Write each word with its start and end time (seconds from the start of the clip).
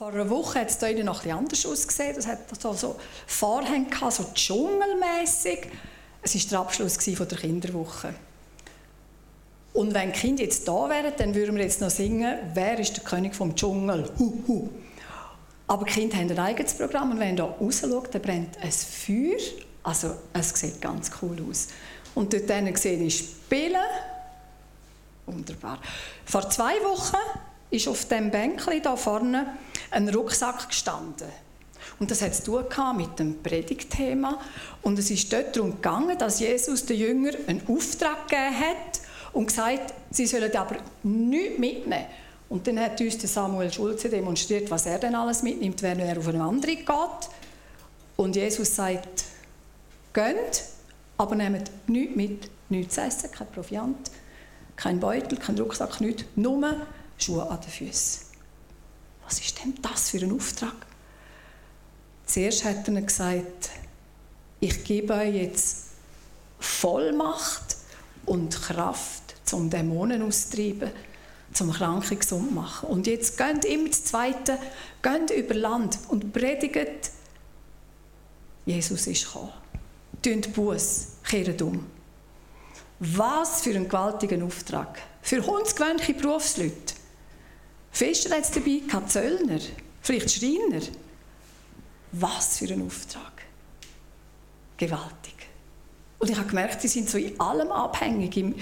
Vor 0.00 0.14
einer 0.14 0.30
Woche 0.30 0.60
hat 0.60 0.70
es 0.70 0.78
hier 0.78 1.04
noch 1.04 1.26
etwas 1.26 1.38
anders 1.38 1.66
ausgesehen. 1.66 2.16
Das 2.16 2.26
hat 2.26 2.38
so, 2.58 2.72
so 2.72 2.96
Vorhänge 3.26 3.90
so 4.10 4.24
dschungelmässig. 4.32 5.68
Es 6.22 6.34
war 6.34 6.48
der 6.48 6.60
Abschluss 6.60 6.96
der 6.96 7.38
Kinderwoche. 7.38 8.14
Und 9.74 9.92
wenn 9.92 10.10
die 10.10 10.18
Kinder 10.18 10.42
jetzt 10.42 10.66
da 10.66 10.88
wären, 10.88 11.12
dann 11.18 11.34
würden 11.34 11.54
wir 11.54 11.64
jetzt 11.64 11.82
noch 11.82 11.90
singen, 11.90 12.34
wer 12.54 12.78
ist 12.78 12.96
der 12.96 13.04
König 13.04 13.34
vom 13.34 13.54
Dschungel? 13.54 14.10
Hu, 14.18 14.42
hu. 14.46 14.70
Aber 15.66 15.84
die 15.84 15.92
Kinder 15.92 16.16
haben 16.16 16.30
ein 16.30 16.38
eigenes 16.38 16.72
Programm 16.72 17.10
und 17.10 17.20
wenn 17.20 17.36
da 17.36 17.44
rausschaut, 17.44 18.14
dann 18.14 18.22
brennt 18.22 18.56
ein 18.62 18.72
Feuer. 18.72 19.36
Also 19.82 20.14
es 20.32 20.48
sieht 20.58 20.80
ganz 20.80 21.10
cool 21.20 21.36
aus. 21.50 21.68
Und 22.14 22.32
dort 22.32 22.48
sehe 22.78 23.02
ich 23.02 23.18
Spielen. 23.18 23.76
Wunderbar. 25.26 25.78
Vor 26.24 26.48
zwei 26.48 26.76
Wochen 26.84 27.18
ist 27.70 27.88
auf 27.88 28.06
dem 28.06 28.30
Bänkchen 28.30 28.82
da 28.82 28.96
vorne 28.96 29.54
ein 29.90 30.08
Rucksack 30.08 30.68
gestanden. 30.68 31.28
Und 31.98 32.10
das 32.10 32.22
hat 32.22 32.44
tun 32.44 32.64
mit 32.96 33.18
dem 33.18 33.42
Predigtthema. 33.42 34.38
Und 34.82 34.98
es 34.98 35.10
ist 35.10 35.32
dort 35.32 35.54
darum 35.54 35.72
gegangen, 35.72 36.16
dass 36.18 36.40
Jesus 36.40 36.86
den 36.86 36.98
Jüngern 36.98 37.36
einen 37.46 37.62
Auftrag 37.68 38.28
gegeben 38.28 38.58
hat 38.58 39.00
und 39.32 39.46
gesagt, 39.46 39.94
sie 40.10 40.26
sollen 40.26 40.54
aber 40.56 40.76
nichts 41.02 41.58
mitnehmen. 41.58 42.06
Und 42.48 42.66
dann 42.66 42.80
hat 42.80 43.00
uns 43.00 43.20
Samuel 43.32 43.72
Schulze 43.72 44.08
demonstriert, 44.08 44.70
was 44.70 44.86
er 44.86 44.98
denn 44.98 45.14
alles 45.14 45.42
mitnimmt, 45.42 45.82
wenn 45.82 46.00
er 46.00 46.18
auf 46.18 46.26
eine 46.26 46.42
andere 46.42 46.74
geht. 46.74 46.88
Und 48.16 48.34
Jesus 48.34 48.74
sagt, 48.74 49.24
geht, 50.12 50.64
aber 51.16 51.36
nehmt 51.36 51.70
nichts 51.86 52.16
mit, 52.16 52.50
nichts 52.68 52.94
zu 52.94 53.02
essen, 53.02 53.30
kein 53.30 53.46
Proviant, 53.52 54.10
kein 54.74 54.98
Beutel, 54.98 55.38
kein 55.38 55.58
Rucksack, 55.58 56.00
nichts, 56.00 56.24
nur 56.34 56.74
Schuhe 57.22 57.48
an 57.48 57.60
den 57.60 57.70
Füßen. 57.70 58.22
Was 59.24 59.40
ist 59.40 59.62
denn 59.62 59.74
das 59.82 60.10
für 60.10 60.18
ein 60.18 60.32
Auftrag? 60.32 60.74
Zuerst 62.26 62.64
hat 62.64 62.88
er 62.88 63.02
gesagt, 63.02 63.70
ich 64.60 64.84
gebe 64.84 65.14
euch 65.14 65.34
jetzt 65.34 65.86
Vollmacht 66.58 67.76
und 68.26 68.60
Kraft, 68.60 69.22
zum 69.44 69.70
Dämonen 69.70 70.22
auszutreiben, 70.22 70.90
zum 71.52 71.72
Kranken 71.72 72.18
gesund 72.18 72.54
machen. 72.54 72.88
Und 72.88 73.06
jetzt 73.06 73.36
geht 73.36 73.64
immer 73.64 73.88
das 73.88 74.04
Zweite, 74.04 74.58
geht 75.02 75.30
über 75.30 75.54
Land 75.54 75.98
und 76.08 76.32
predigt, 76.32 77.10
Jesus 78.66 79.06
ist 79.06 79.26
gekommen. 79.26 79.52
Tönt 80.22 80.52
Buß, 80.52 81.06
kehrt 81.24 81.62
um. 81.62 81.86
Was 83.00 83.62
für 83.62 83.74
ein 83.74 83.88
gewaltiger 83.88 84.44
Auftrag. 84.44 85.00
Für 85.22 85.44
hundsgewöhnliche 85.44 86.14
Berufsleute. 86.14 86.94
Fischer 87.90 88.30
hat 88.30 88.44
es 88.44 88.50
dabei, 88.50 88.80
kein 88.88 89.08
Zöllner, 89.08 89.58
vielleicht 90.00 90.30
Schreiner. 90.30 90.82
Was 92.12 92.58
für 92.58 92.72
ein 92.72 92.86
Auftrag. 92.86 93.42
Gewaltig. 94.76 95.34
Und 96.18 96.30
ich 96.30 96.36
habe 96.36 96.48
gemerkt, 96.48 96.80
sie 96.80 96.88
sind 96.88 97.08
so 97.08 97.18
in 97.18 97.38
allem 97.40 97.70
abhängig. 97.70 98.54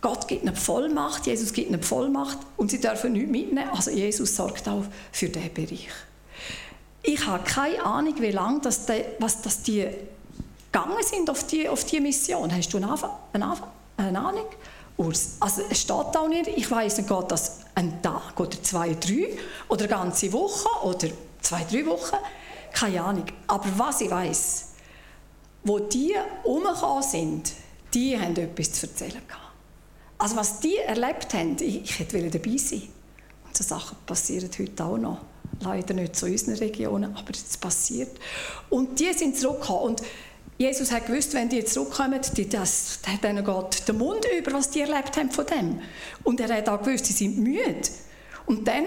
Gott 0.00 0.28
gibt 0.28 0.42
eine 0.42 0.54
Vollmacht, 0.54 1.26
Jesus 1.26 1.52
gibt 1.52 1.68
eine 1.68 1.82
Vollmacht 1.82 2.38
und 2.56 2.70
sie 2.70 2.80
dürfen 2.80 3.12
nichts 3.12 3.30
mitnehmen. 3.30 3.68
Also 3.70 3.90
Jesus 3.90 4.36
sorgt 4.36 4.68
auch 4.68 4.84
für 5.10 5.28
diesen 5.28 5.52
Bereich. 5.52 5.88
Ich 7.02 7.26
habe 7.26 7.44
keine 7.44 7.82
Ahnung, 7.84 8.14
wie 8.20 8.30
lange 8.30 8.60
das 8.60 8.86
die, 8.86 9.04
was 9.18 9.42
das 9.42 9.62
die 9.62 9.86
gegangen 10.70 11.02
sind 11.02 11.30
auf 11.30 11.46
die, 11.46 11.68
auf 11.68 11.84
die 11.84 12.00
Mission. 12.00 12.54
Hast 12.54 12.72
du 12.72 12.76
eine, 12.76 12.92
eine, 13.32 13.56
eine 13.96 14.18
Ahnung? 14.18 14.46
Urs. 14.98 15.36
Also 15.40 15.62
es 15.70 15.80
steht 15.80 15.92
auch 15.92 16.28
nicht, 16.28 16.48
ich 16.48 16.70
weiß 16.70 16.98
nicht, 16.98 17.08
geht 17.08 17.30
das 17.30 17.60
ein 17.74 18.02
Tag 18.02 18.38
oder 18.38 18.62
zwei, 18.62 18.94
drei 18.94 19.28
oder 19.68 19.84
eine 19.84 19.88
ganze 19.88 20.32
Woche 20.32 20.68
oder 20.84 21.08
zwei, 21.40 21.64
drei 21.64 21.86
Wochen? 21.86 22.16
Keine 22.72 23.02
Ahnung. 23.02 23.24
Aber 23.46 23.66
was 23.76 24.00
ich 24.00 24.10
weiß, 24.10 24.66
wo 25.64 25.78
die 25.78 26.14
umgekommen 26.42 27.02
sind, 27.02 27.52
die 27.94 28.18
haben 28.18 28.36
etwas 28.36 28.72
zu 28.72 28.86
erzählen 28.86 29.22
gehabt. 29.26 29.44
Also 30.18 30.34
was 30.34 30.58
die 30.60 30.76
erlebt 30.76 31.32
haben, 31.32 31.56
ich, 31.60 31.84
ich 31.84 31.98
hätte 32.00 32.20
dabei 32.28 32.56
sein 32.56 32.82
Und 33.46 33.56
so 33.56 33.62
Sachen 33.62 33.96
passieren 34.04 34.50
heute 34.58 34.84
auch 34.84 34.98
noch. 34.98 35.18
Leider 35.60 35.94
nicht 35.94 36.16
zu 36.16 36.26
unseren 36.26 36.56
Regionen, 36.56 37.16
aber 37.16 37.30
es 37.30 37.56
passiert. 37.56 38.18
Und 38.68 38.98
die 38.98 39.12
sind 39.12 39.36
zurückgekommen. 39.36 39.80
Und 39.80 40.02
Jesus 40.58 40.90
hat 40.90 41.06
gewusst, 41.06 41.34
wenn 41.34 41.48
die 41.48 41.64
zurückkommen, 41.64 42.20
die, 42.36 42.48
das, 42.48 42.98
denen 43.22 43.44
geht 43.44 43.86
der 43.86 43.94
Mund 43.94 44.26
über, 44.36 44.52
was 44.52 44.70
die 44.70 44.80
erlebt 44.80 45.16
haben 45.16 45.30
von 45.30 45.46
dem. 45.46 45.80
Und 46.24 46.40
er 46.40 46.54
hat 46.54 46.68
auch 46.68 46.82
gewusst, 46.82 47.06
sie 47.06 47.12
sind 47.12 47.38
müde. 47.38 47.88
Und 48.44 48.66
dann, 48.66 48.84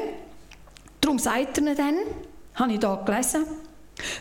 darum 0.99 1.17
sagt 1.17 1.59
er 1.59 1.75
dann, 1.75 1.95
habe 2.55 2.73
ich 2.73 2.79
da 2.79 2.95
gelesen, 2.95 3.45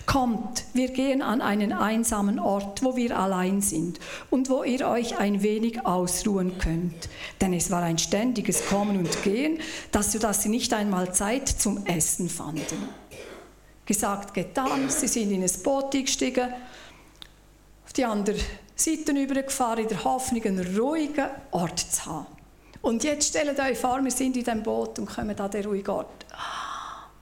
Kommt, 0.06 0.65
wir 0.75 0.88
gehen 0.88 1.22
an 1.22 1.41
einen 1.41 1.72
einsamen 1.72 2.38
Ort, 2.38 2.83
wo 2.83 2.97
wir 2.97 3.19
allein 3.19 3.61
sind 3.61 3.99
und 4.28 4.50
wo 4.50 4.62
ihr 4.62 4.87
euch 4.87 5.19
ein 5.19 5.43
wenig 5.43 5.87
ausruhen 5.87 6.59
könnt. 6.59 7.09
Denn 7.41 7.55
es 7.55 7.71
war 7.71 7.82
ein 7.82 7.97
ständiges 7.97 8.67
Kommen 8.67 8.99
und 8.99 9.22
Gehen, 9.22 9.59
dass, 9.93 10.12
sodass 10.12 10.43
sie 10.43 10.49
nicht 10.49 10.75
einmal 10.75 11.15
Zeit 11.15 11.49
zum 11.49 11.87
Essen 11.87 12.28
fanden. 12.28 12.88
Gesagt, 13.87 14.34
getan, 14.34 14.88
sie 14.88 15.09
sind 15.09 15.31
in 15.31 15.43
ein 15.43 15.62
Boot 15.62 15.93
gestiegen, 15.93 16.49
auf 17.91 17.95
die 17.95 18.05
andere 18.05 18.37
Seite 18.77 19.11
übergefahren, 19.11 19.83
in 19.83 19.89
der 19.89 20.05
Hoffnung, 20.05 20.45
einen 20.45 20.78
ruhigen 20.78 21.27
Ort 21.51 21.81
zu 21.81 22.06
haben. 22.06 22.27
Und 22.83 23.03
jetzt 23.03 23.31
stellt 23.31 23.59
euch 23.59 23.77
vor, 23.77 24.01
wir 24.01 24.12
sind 24.12 24.37
in 24.37 24.45
diesem 24.45 24.62
Boot 24.62 25.01
und 25.01 25.06
kommen 25.06 25.37
an 25.37 25.51
den 25.51 25.65
ruhigen 25.67 25.91
Ort. 25.91 26.25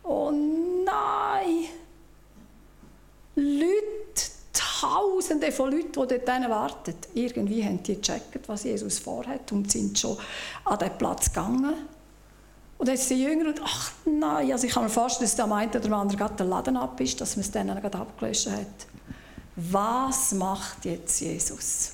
Oh 0.02 0.30
nein! 0.30 1.64
Leute, 3.34 4.28
Tausende 4.52 5.50
von 5.52 5.72
Leuten, 5.72 5.92
die 5.92 6.18
dort 6.18 6.50
warten. 6.50 6.94
Irgendwie 7.14 7.64
haben 7.64 7.82
die 7.82 7.94
gecheckt, 7.94 8.46
was 8.46 8.64
Jesus 8.64 8.98
vorhat 8.98 9.50
und 9.52 9.72
sind 9.72 9.98
schon 9.98 10.18
an 10.66 10.78
diesen 10.78 10.98
Platz 10.98 11.32
gegangen. 11.32 11.74
Und 12.76 12.88
jetzt 12.88 13.08
die 13.08 13.24
Jünger 13.24 13.48
und 13.48 13.62
ach 13.64 13.90
nein, 14.04 14.52
also 14.52 14.66
ich 14.66 14.74
kann 14.74 14.84
mir 14.84 14.90
vorstellen, 14.90 15.24
dass 15.24 15.34
der 15.34 15.50
eine 15.50 15.70
oder 15.70 15.96
andere 15.96 16.18
gerade 16.18 16.34
der 16.34 16.46
Laden 16.46 16.76
ab 16.76 17.00
ist, 17.00 17.20
dass 17.22 17.36
man 17.36 17.40
es 17.40 17.50
dann 17.50 17.68
gerade 17.68 17.98
abgelöscht 17.98 18.50
hat 18.50 18.87
was 19.58 20.32
macht 20.32 20.84
jetzt 20.84 21.20
Jesus? 21.20 21.92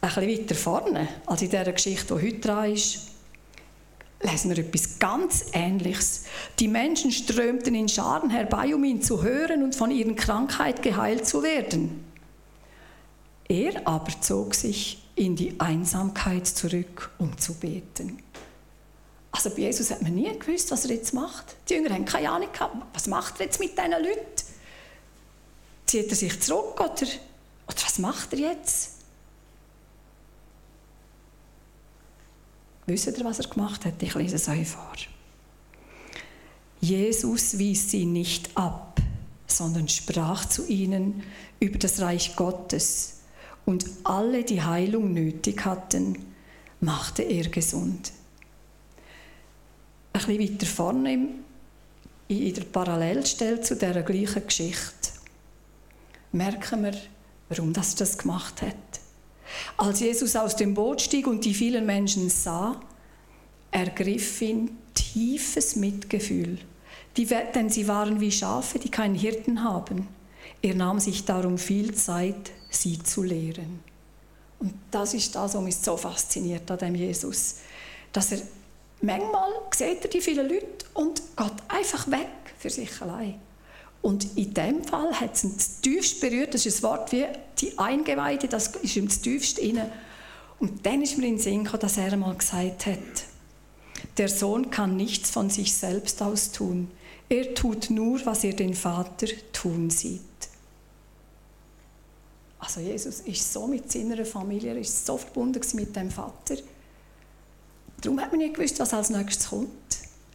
Ein 0.00 0.14
bisschen 0.14 0.28
weiter 0.28 0.54
vorne, 0.54 1.08
als 1.26 1.42
in 1.42 1.50
dieser 1.50 1.72
Geschichte, 1.72 2.14
die 2.14 2.26
heute 2.26 2.38
dran 2.38 2.72
ist, 2.72 3.00
lesen 4.22 4.50
wir 4.50 4.58
etwas 4.58 4.98
ganz 5.00 5.46
Ähnliches. 5.52 6.24
Die 6.60 6.68
Menschen 6.68 7.10
strömten 7.10 7.74
in 7.74 7.88
Scharen 7.88 8.30
herbei, 8.30 8.72
um 8.74 8.84
ihn 8.84 9.02
zu 9.02 9.22
hören 9.22 9.64
und 9.64 9.74
von 9.74 9.90
ihren 9.90 10.14
Krankheit 10.14 10.82
geheilt 10.82 11.26
zu 11.26 11.42
werden. 11.42 12.04
Er 13.48 13.86
aber 13.88 14.12
zog 14.20 14.54
sich 14.54 15.02
in 15.16 15.34
die 15.34 15.58
Einsamkeit 15.58 16.46
zurück, 16.46 17.10
um 17.18 17.36
zu 17.36 17.54
beten. 17.54 18.22
Also 19.32 19.50
bei 19.50 19.62
Jesus 19.62 19.90
hat 19.90 20.02
man 20.02 20.14
nie 20.14 20.30
gewusst, 20.38 20.70
was 20.70 20.84
er 20.84 20.94
jetzt 20.94 21.12
macht. 21.12 21.56
Die 21.68 21.74
Jünger 21.74 21.90
haben 21.90 22.04
keine 22.04 22.30
Ahnung 22.30 22.52
gehabt, 22.52 22.76
was 22.92 23.08
macht 23.08 23.40
er 23.40 23.46
jetzt 23.46 23.58
mit 23.58 23.76
diesen 23.76 23.90
Leuten? 23.90 24.43
Zieht 25.94 26.10
er 26.10 26.16
sich 26.16 26.40
zurück 26.40 26.80
oder, 26.80 26.88
oder 26.88 27.76
was 27.84 28.00
macht 28.00 28.32
er 28.32 28.38
jetzt? 28.40 28.94
Wisst 32.86 33.06
ihr, 33.06 33.24
was 33.24 33.38
er 33.38 33.48
gemacht 33.48 33.84
hat? 33.84 34.02
Ich 34.02 34.12
lese 34.16 34.34
es 34.34 34.48
euch 34.48 34.66
vor. 34.66 34.92
Jesus 36.80 37.58
wies 37.58 37.92
sie 37.92 38.06
nicht 38.06 38.56
ab, 38.56 39.00
sondern 39.46 39.86
sprach 39.86 40.46
zu 40.46 40.66
ihnen 40.66 41.22
über 41.60 41.78
das 41.78 42.00
Reich 42.00 42.34
Gottes. 42.34 43.20
Und 43.64 43.86
alle, 44.02 44.42
die 44.42 44.62
Heilung 44.62 45.12
nötig 45.12 45.64
hatten, 45.64 46.18
machte 46.80 47.22
er 47.22 47.48
gesund. 47.50 48.10
Ein 50.12 50.26
bisschen 50.26 50.40
weiter 50.40 50.66
vorne 50.66 51.28
in 52.26 52.52
der 52.52 52.64
Parallelstelle 52.64 53.60
zu 53.60 53.76
dieser 53.76 54.02
gleichen 54.02 54.44
Geschichte 54.44 55.13
merken 56.34 56.84
wir, 56.84 56.94
warum 57.48 57.72
das 57.72 57.94
das 57.94 58.18
gemacht 58.18 58.62
hat. 58.62 58.74
Als 59.76 60.00
Jesus 60.00 60.36
aus 60.36 60.56
dem 60.56 60.74
Boot 60.74 61.00
stieg 61.00 61.26
und 61.26 61.44
die 61.44 61.54
vielen 61.54 61.86
Menschen 61.86 62.28
sah, 62.28 62.80
ergriff 63.70 64.40
ihn 64.42 64.76
tiefes 64.94 65.76
Mitgefühl, 65.76 66.58
die, 67.16 67.26
denn 67.26 67.70
sie 67.70 67.86
waren 67.88 68.20
wie 68.20 68.32
Schafe, 68.32 68.78
die 68.78 68.90
keinen 68.90 69.14
Hirten 69.14 69.62
haben. 69.62 70.08
Er 70.62 70.74
nahm 70.74 70.98
sich 70.98 71.24
darum 71.24 71.58
viel 71.58 71.94
Zeit, 71.94 72.52
sie 72.70 72.98
zu 73.02 73.22
lehren. 73.22 73.80
Und 74.58 74.74
das 74.90 75.14
ist 75.14 75.34
das, 75.34 75.54
was 75.54 75.62
mich 75.62 75.76
so 75.76 75.96
fasziniert 75.96 76.70
an 76.70 76.78
dem 76.78 76.94
Jesus, 76.94 77.56
dass 78.12 78.32
er 78.32 78.38
manchmal 79.02 79.50
sieht 79.74 80.04
er 80.04 80.08
die 80.08 80.20
vielen 80.20 80.48
Leute 80.48 80.86
und 80.94 81.20
geht 81.36 81.52
einfach 81.68 82.10
weg 82.10 82.28
für 82.58 82.70
sich 82.70 83.00
allein. 83.02 83.40
Und 84.04 84.36
in 84.36 84.52
dem 84.52 84.84
Fall 84.84 85.18
hat 85.18 85.34
es 85.34 85.44
ihn 85.44 85.56
tiefst 85.80 86.20
berührt. 86.20 86.52
Das 86.52 86.66
ist 86.66 86.80
ein 86.80 86.90
Wort 86.90 87.10
wie 87.10 87.24
die 87.58 87.78
Eingeweide, 87.78 88.48
das 88.48 88.66
ist 88.82 88.96
ihm 88.96 89.08
tiefst 89.08 89.58
inne. 89.58 89.90
Und 90.58 90.84
dann 90.84 91.00
ist 91.00 91.16
mir 91.16 91.26
in 91.26 91.36
den 91.36 91.42
Sinn 91.42 91.64
gekommen, 91.64 91.80
dass 91.80 91.96
er 91.96 92.12
einmal 92.12 92.34
gesagt 92.34 92.84
hat, 92.84 92.98
Der 94.18 94.28
Sohn 94.28 94.70
kann 94.70 94.98
nichts 94.98 95.30
von 95.30 95.48
sich 95.48 95.72
selbst 95.72 96.20
aus 96.20 96.52
tun. 96.52 96.90
Er 97.30 97.54
tut 97.54 97.88
nur, 97.88 98.20
was 98.26 98.44
er 98.44 98.52
den 98.52 98.74
Vater 98.74 99.26
tun 99.54 99.88
sieht. 99.88 100.20
Also 102.58 102.80
Jesus 102.80 103.20
ist 103.20 103.50
so 103.50 103.66
mit 103.66 103.90
seiner 103.90 104.22
Familie, 104.26 104.72
er 104.72 104.80
ist 104.80 105.06
so 105.06 105.16
verbunden 105.16 105.62
mit 105.72 105.96
dem 105.96 106.10
Vater. 106.10 106.56
Darum 108.02 108.20
hat 108.20 108.32
man 108.32 108.40
nicht 108.40 108.54
gewusst, 108.54 108.78
was 108.80 108.92
als 108.92 109.08
nächstes 109.08 109.48
kommt. 109.48 109.70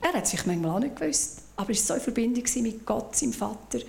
Er 0.01 0.13
hat 0.13 0.25
sich 0.25 0.44
manchmal 0.48 0.71
auch 0.71 0.80
nicht 0.80 0.95
gewusst, 0.95 1.44
aber 1.60 1.72
er 1.72 1.76
war 1.76 1.76
so 1.76 1.94
in 1.94 2.00
Verbindung 2.00 2.64
mit 2.64 2.86
Gott, 2.86 3.18
seinem 3.18 3.34
Vater. 3.34 3.80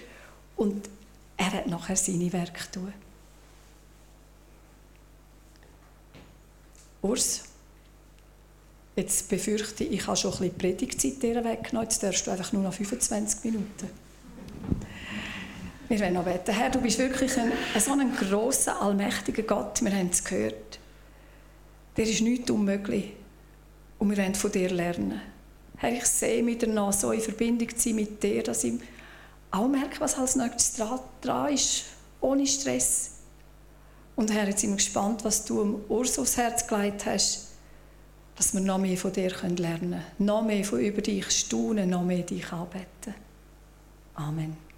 Und 0.56 0.88
er 1.36 1.52
hat 1.52 1.68
nachher 1.68 1.94
seine 1.94 2.32
Werke 2.32 2.68
tun. 2.72 2.92
Urs, 7.00 7.44
jetzt 8.96 9.28
befürchte 9.28 9.84
ich, 9.84 9.92
ich 9.92 10.06
habe 10.08 10.16
schon 10.16 10.32
ein 10.32 10.38
bisschen 10.38 10.58
Predigtzeit 10.58 11.22
weggenommen, 11.22 11.88
jetzt 11.88 12.02
darfst 12.02 12.26
du 12.26 12.32
einfach 12.32 12.52
nur 12.52 12.64
noch 12.64 12.74
25 12.74 13.44
Minuten. 13.44 13.88
Wir 15.88 16.00
wollen 16.00 16.14
noch 16.14 16.24
beten. 16.24 16.52
Herr, 16.52 16.70
du 16.70 16.80
bist 16.80 16.98
wirklich 16.98 17.38
ein, 17.38 17.52
so 17.78 17.92
ein 17.92 18.16
grosser, 18.16 18.82
allmächtiger 18.82 19.44
Gott, 19.44 19.80
wir 19.82 19.92
haben 19.92 20.10
es 20.10 20.24
gehört. 20.24 20.80
Dir 21.96 22.04
ist 22.04 22.20
nichts 22.20 22.50
unmöglich 22.50 23.12
und 24.00 24.10
wir 24.10 24.18
wollen 24.18 24.34
von 24.34 24.50
dir 24.50 24.70
lernen. 24.70 25.20
Herr, 25.80 25.92
ich 25.92 26.04
sehe 26.04 26.42
mich 26.42 26.58
danach 26.58 26.92
so 26.92 27.10
in 27.10 27.22
Verbindung 27.22 27.70
zu 27.70 27.78
sein 27.78 27.94
mit 27.94 28.22
dir, 28.22 28.42
dass 28.42 28.64
ich 28.64 28.74
auch 29.50 29.66
merke, 29.66 29.98
was 30.00 30.14
als 30.18 30.36
nächstes 30.36 30.74
dran 31.22 31.54
ist, 31.54 31.84
ohne 32.20 32.46
Stress. 32.46 33.12
Und 34.14 34.30
Herr, 34.30 34.46
jetzt 34.46 34.60
sind 34.60 34.70
wir 34.70 34.76
gespannt, 34.76 35.24
was 35.24 35.46
du 35.46 35.62
am 35.62 35.80
Urs 35.88 36.18
aufs 36.18 36.36
Herz 36.36 36.66
gelegt 36.66 37.06
hast, 37.06 37.48
dass 38.36 38.52
wir 38.52 38.60
noch 38.60 38.76
mehr 38.76 38.98
von 38.98 39.10
dir 39.10 39.30
lernen 39.30 39.56
können, 39.56 40.02
noch 40.18 40.42
mehr 40.42 40.64
von 40.64 40.80
über 40.80 41.00
dich 41.00 41.30
staunen, 41.30 41.88
noch 41.88 42.04
mehr 42.04 42.24
dich 42.24 42.52
anbeten. 42.52 43.14
Amen. 44.16 44.70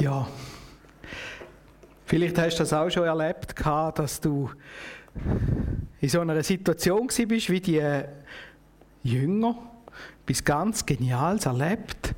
Ja, 0.00 0.28
vielleicht 2.18 2.38
hast 2.38 2.56
du 2.56 2.62
das 2.64 2.72
auch 2.72 2.90
schon 2.90 3.04
erlebt, 3.04 3.54
dass 3.94 4.20
du 4.20 4.50
in 6.00 6.08
so 6.08 6.20
einer 6.20 6.42
Situation 6.42 7.06
bist 7.06 7.48
wie 7.48 7.60
die 7.60 7.82
Jünger, 9.04 9.56
bis 10.26 10.44
ganz 10.44 10.84
Geniales 10.84 11.46
erlebt. 11.46 12.14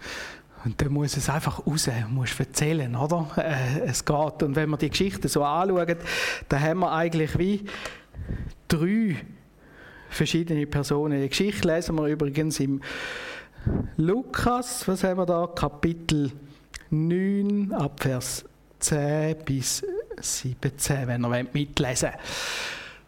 Und 0.65 0.81
dann 0.81 0.93
muss 0.93 1.17
es 1.17 1.29
einfach 1.29 1.67
raus, 1.67 1.89
musst 2.09 2.39
erzählen, 2.39 2.95
oder? 2.95 3.31
Äh, 3.37 3.81
es 3.87 4.05
geht. 4.05 4.43
Und 4.43 4.57
wenn 4.57 4.69
wir 4.69 4.77
die 4.77 4.91
Geschichte 4.91 5.29
so 5.29 5.43
anschauen, 5.43 5.97
dann 6.49 6.61
haben 6.61 6.81
wir 6.81 6.93
eigentlich 6.93 7.39
wie 7.39 7.65
drei 8.69 9.17
verschiedene 10.11 10.67
Personen. 10.67 11.21
Die 11.21 11.29
Geschichte 11.29 11.67
lesen 11.67 11.97
wir 11.97 12.07
übrigens 12.07 12.61
im 12.61 12.83
Lukas, 13.97 14.87
was 14.87 15.05
haben 15.05 15.19
wir 15.19 15.27
da? 15.27 15.47
Kapitel 15.47 16.33
9 16.91 17.73
ab 17.73 18.03
Vers 18.03 18.45
10 18.81 19.37
bis 19.45 19.85
17, 20.21 21.07
wenn 21.07 21.25
ihr 21.25 21.47
mitlesen 21.53 22.11
wollt. 22.11 22.19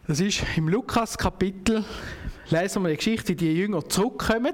Das 0.07 0.19
ist 0.19 0.43
im 0.57 0.67
Lukas-Kapitel, 0.67 1.83
lesen 2.49 2.83
wir 2.83 2.89
die 2.89 2.97
Geschichte, 2.97 3.35
die 3.35 3.53
Jünger 3.53 3.87
zurückkommen. 3.87 4.53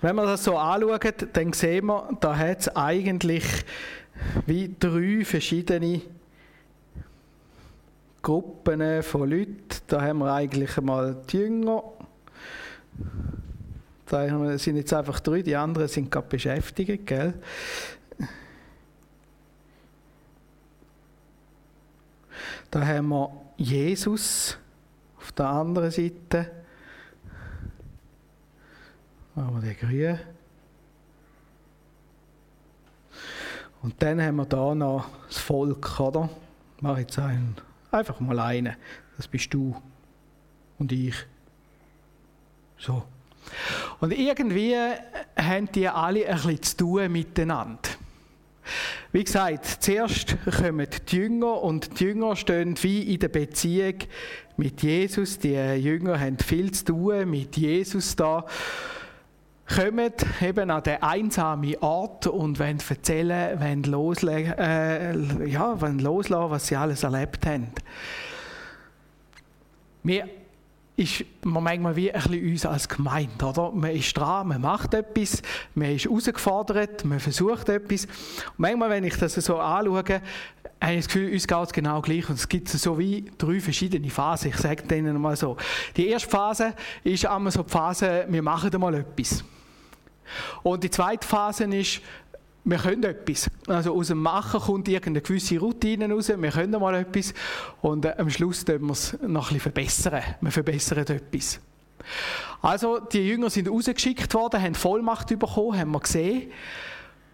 Wenn 0.00 0.16
wir 0.16 0.24
das 0.24 0.44
so 0.44 0.56
anschauen, 0.56 1.00
dann 1.32 1.52
sehen 1.52 1.86
wir, 1.86 2.08
da 2.20 2.36
hat 2.36 2.60
es 2.60 2.76
eigentlich 2.76 3.44
wie 4.46 4.74
drei 4.78 5.24
verschiedene 5.24 6.02
Gruppen 8.22 9.02
von 9.02 9.28
Leuten. 9.28 9.56
Da 9.88 10.00
haben 10.00 10.18
wir 10.18 10.32
eigentlich 10.32 10.78
einmal 10.78 11.16
die 11.28 11.38
Jünger, 11.38 11.82
da 14.06 14.58
sind 14.58 14.76
jetzt 14.76 14.92
einfach 14.92 15.20
drei, 15.20 15.42
die 15.42 15.56
anderen 15.56 15.88
sind 15.88 16.10
gerade 16.10 16.28
beschäftigt, 16.28 17.06
gell? 17.06 17.34
Da 22.72 22.86
haben 22.86 23.08
wir 23.08 23.30
Jesus 23.58 24.56
auf 25.18 25.30
der 25.32 25.46
anderen 25.46 25.90
Seite. 25.90 26.50
Machen 29.34 29.60
wir 29.62 29.74
den 29.74 29.76
grün. 29.76 30.18
Und 33.82 34.02
dann 34.02 34.22
haben 34.22 34.36
wir 34.36 34.46
da 34.46 34.74
noch 34.74 35.06
das 35.28 35.36
Volk, 35.36 36.00
oder? 36.00 36.30
Ich 36.76 36.82
mache 36.82 37.00
jetzt 37.00 37.18
einen, 37.18 37.56
einfach 37.90 38.18
mal 38.20 38.38
einen. 38.40 38.74
Das 39.18 39.28
bist 39.28 39.52
du 39.52 39.76
und 40.78 40.92
ich. 40.92 41.26
So. 42.78 43.02
Und 44.00 44.12
irgendwie 44.12 44.76
haben 45.36 45.70
die 45.72 45.88
alle 45.88 46.26
ein 46.26 46.36
bisschen 46.36 46.62
zu 46.62 46.76
tun 46.78 47.12
miteinander. 47.12 47.90
Wie 49.12 49.24
gesagt, 49.24 49.66
zuerst 49.66 50.36
kommen 50.58 50.86
die 51.10 51.16
Jünger 51.16 51.62
und 51.62 52.00
die 52.00 52.04
Jünger 52.04 52.36
stehen 52.36 52.76
wie 52.82 53.14
in 53.14 53.20
der 53.20 53.28
Beziehung 53.28 53.94
mit 54.56 54.82
Jesus. 54.82 55.38
Die 55.38 55.54
Jünger 55.54 56.18
haben 56.18 56.38
viel 56.38 56.70
zu 56.72 56.84
tun 56.86 57.30
mit 57.30 57.56
Jesus 57.56 58.16
da. 58.16 58.46
Kommen 59.66 60.12
eben 60.40 60.70
an 60.70 60.82
den 60.82 61.02
einsamen 61.02 61.76
Ort 61.80 62.26
und 62.26 62.58
wollen 62.58 62.78
erzählen, 62.86 63.60
wollen 63.60 63.82
loslassen, 63.84 64.58
äh, 64.58 65.46
ja, 65.46 65.80
wollen 65.80 65.98
loslassen, 65.98 66.50
was 66.50 66.66
sie 66.66 66.76
alles 66.76 67.02
erlebt 67.02 67.46
haben. 67.46 67.68
Wir 70.02 70.28
ist 71.02 71.24
man 71.42 71.64
manchmal 71.64 71.96
wie 71.96 72.12
ein 72.12 72.22
bisschen 72.22 72.50
uns 72.50 72.66
als 72.66 72.88
Gemeinde, 72.88 73.44
oder? 73.44 73.72
Man 73.72 73.90
ist 73.90 74.16
dran, 74.16 74.48
man 74.48 74.60
macht 74.60 74.94
etwas, 74.94 75.42
man 75.74 75.94
ist 75.94 76.04
herausgefordert, 76.04 77.04
man 77.04 77.20
versucht 77.20 77.68
etwas. 77.68 78.04
Und 78.04 78.58
manchmal, 78.58 78.90
wenn 78.90 79.04
ich 79.04 79.16
das 79.16 79.34
so 79.34 79.58
anschaue, 79.58 79.98
habe 79.98 80.94
ich 80.94 80.96
das 80.96 81.06
Gefühl, 81.06 81.32
uns 81.32 81.46
geht 81.46 81.62
es 81.62 81.72
genau 81.72 82.00
gleich. 82.00 82.28
Und 82.28 82.36
es 82.36 82.48
gibt 82.48 82.68
so 82.68 82.98
wie 82.98 83.30
drei 83.38 83.60
verschiedene 83.60 84.10
Phasen. 84.10 84.50
Ich 84.50 84.56
sage 84.56 84.82
denen 84.84 85.20
mal 85.20 85.36
so. 85.36 85.56
Die 85.96 86.08
erste 86.08 86.28
Phase 86.28 86.74
ist 87.04 87.26
einmal 87.26 87.52
so 87.52 87.62
die 87.62 87.70
Phase, 87.70 88.26
wir 88.28 88.42
machen 88.42 88.70
mal 88.80 88.94
etwas. 88.94 89.44
Und 90.62 90.82
die 90.82 90.90
zweite 90.90 91.26
Phase 91.26 91.64
ist, 91.64 92.00
wir 92.64 92.78
können 92.78 93.02
etwas. 93.02 93.50
Also 93.66 93.96
aus 93.96 94.08
dem 94.08 94.18
Machen 94.18 94.60
kommt 94.60 94.88
irgendeine 94.88 95.20
gewisse 95.20 95.58
Routine 95.58 96.10
raus, 96.12 96.28
wir 96.28 96.50
können 96.50 96.80
mal 96.80 96.94
etwas 96.94 97.34
und 97.80 98.04
äh, 98.04 98.14
am 98.16 98.30
Schluss 98.30 98.64
können 98.64 98.86
wir 98.86 98.92
es 98.92 99.16
noch 99.22 99.48
bisschen 99.48 99.60
verbessern. 99.60 100.22
Wir 100.40 100.52
verbessern 100.52 100.98
etwas. 100.98 101.60
Also 102.60 103.00
die 103.00 103.28
Jünger 103.28 103.50
sind 103.50 103.68
rausgeschickt 103.68 104.32
worden, 104.34 104.62
haben 104.62 104.74
Vollmacht 104.74 105.28
bekommen, 105.28 105.78
haben 105.78 105.90
wir 105.90 106.00
gesehen. 106.00 106.50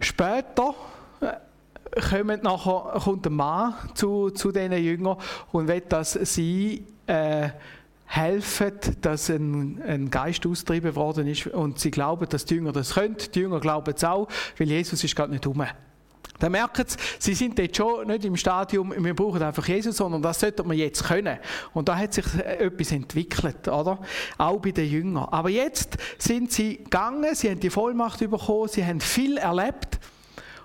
Später 0.01 0.75
äh, 1.21 2.01
kommt, 2.01 2.43
nachher, 2.43 3.01
kommt 3.01 3.27
ein 3.27 3.35
Mann 3.35 3.75
zu, 3.95 4.31
zu 4.31 4.53
diesen 4.53 4.73
Jüngern 4.73 5.19
und 5.53 5.69
will, 5.69 5.83
dass 5.83 6.13
sie 6.13 6.85
äh, 7.07 7.51
helfen, 8.09 8.73
dass 9.03 9.29
ein, 9.29 9.83
ein, 9.83 10.11
Geist 10.11 10.47
austrieben 10.47 10.97
worden 10.97 11.27
ist 11.27 11.47
und 11.47 11.79
sie 11.79 11.91
glauben, 11.91 12.27
dass 12.29 12.47
die 12.47 12.55
Jünger 12.55 12.73
das 12.73 12.95
können. 12.95 13.17
Die 13.35 13.41
Jünger 13.41 13.61
glauben 13.61 13.93
es 13.95 14.03
auch, 14.03 14.29
weil 14.57 14.69
Jesus 14.69 15.05
ist 15.05 15.15
gerade 15.15 15.31
nicht 15.31 15.47
um. 15.47 15.63
Dann 16.39 16.53
merken 16.53 16.85
sie, 16.87 16.97
sie 17.19 17.35
sind 17.35 17.59
jetzt 17.59 17.77
schon 17.77 18.07
nicht 18.07 18.25
im 18.25 18.37
Stadium, 18.37 18.95
wir 18.97 19.15
brauchen 19.15 19.43
einfach 19.43 19.67
Jesus, 19.67 19.97
sondern 19.97 20.23
das 20.23 20.41
sollten 20.41 20.69
wir 20.71 20.77
jetzt 20.77 21.05
können. 21.05 21.39
Und 21.75 21.89
da 21.89 21.99
hat 21.99 22.15
sich 22.15 22.25
etwas 22.35 22.93
entwickelt, 22.93 23.69
oder? 23.69 23.99
Auch 24.39 24.59
bei 24.59 24.71
den 24.71 24.89
Jüngern. 24.89 25.29
Aber 25.31 25.51
jetzt 25.51 25.99
sind 26.17 26.53
sie 26.53 26.79
gegangen, 26.79 27.35
sie 27.35 27.51
haben 27.51 27.61
die 27.61 27.71
Vollmacht 27.71 28.21
bekommen, 28.21 28.69
sie 28.69 28.87
haben 28.87 29.01
viel 29.01 29.37
erlebt. 29.37 29.99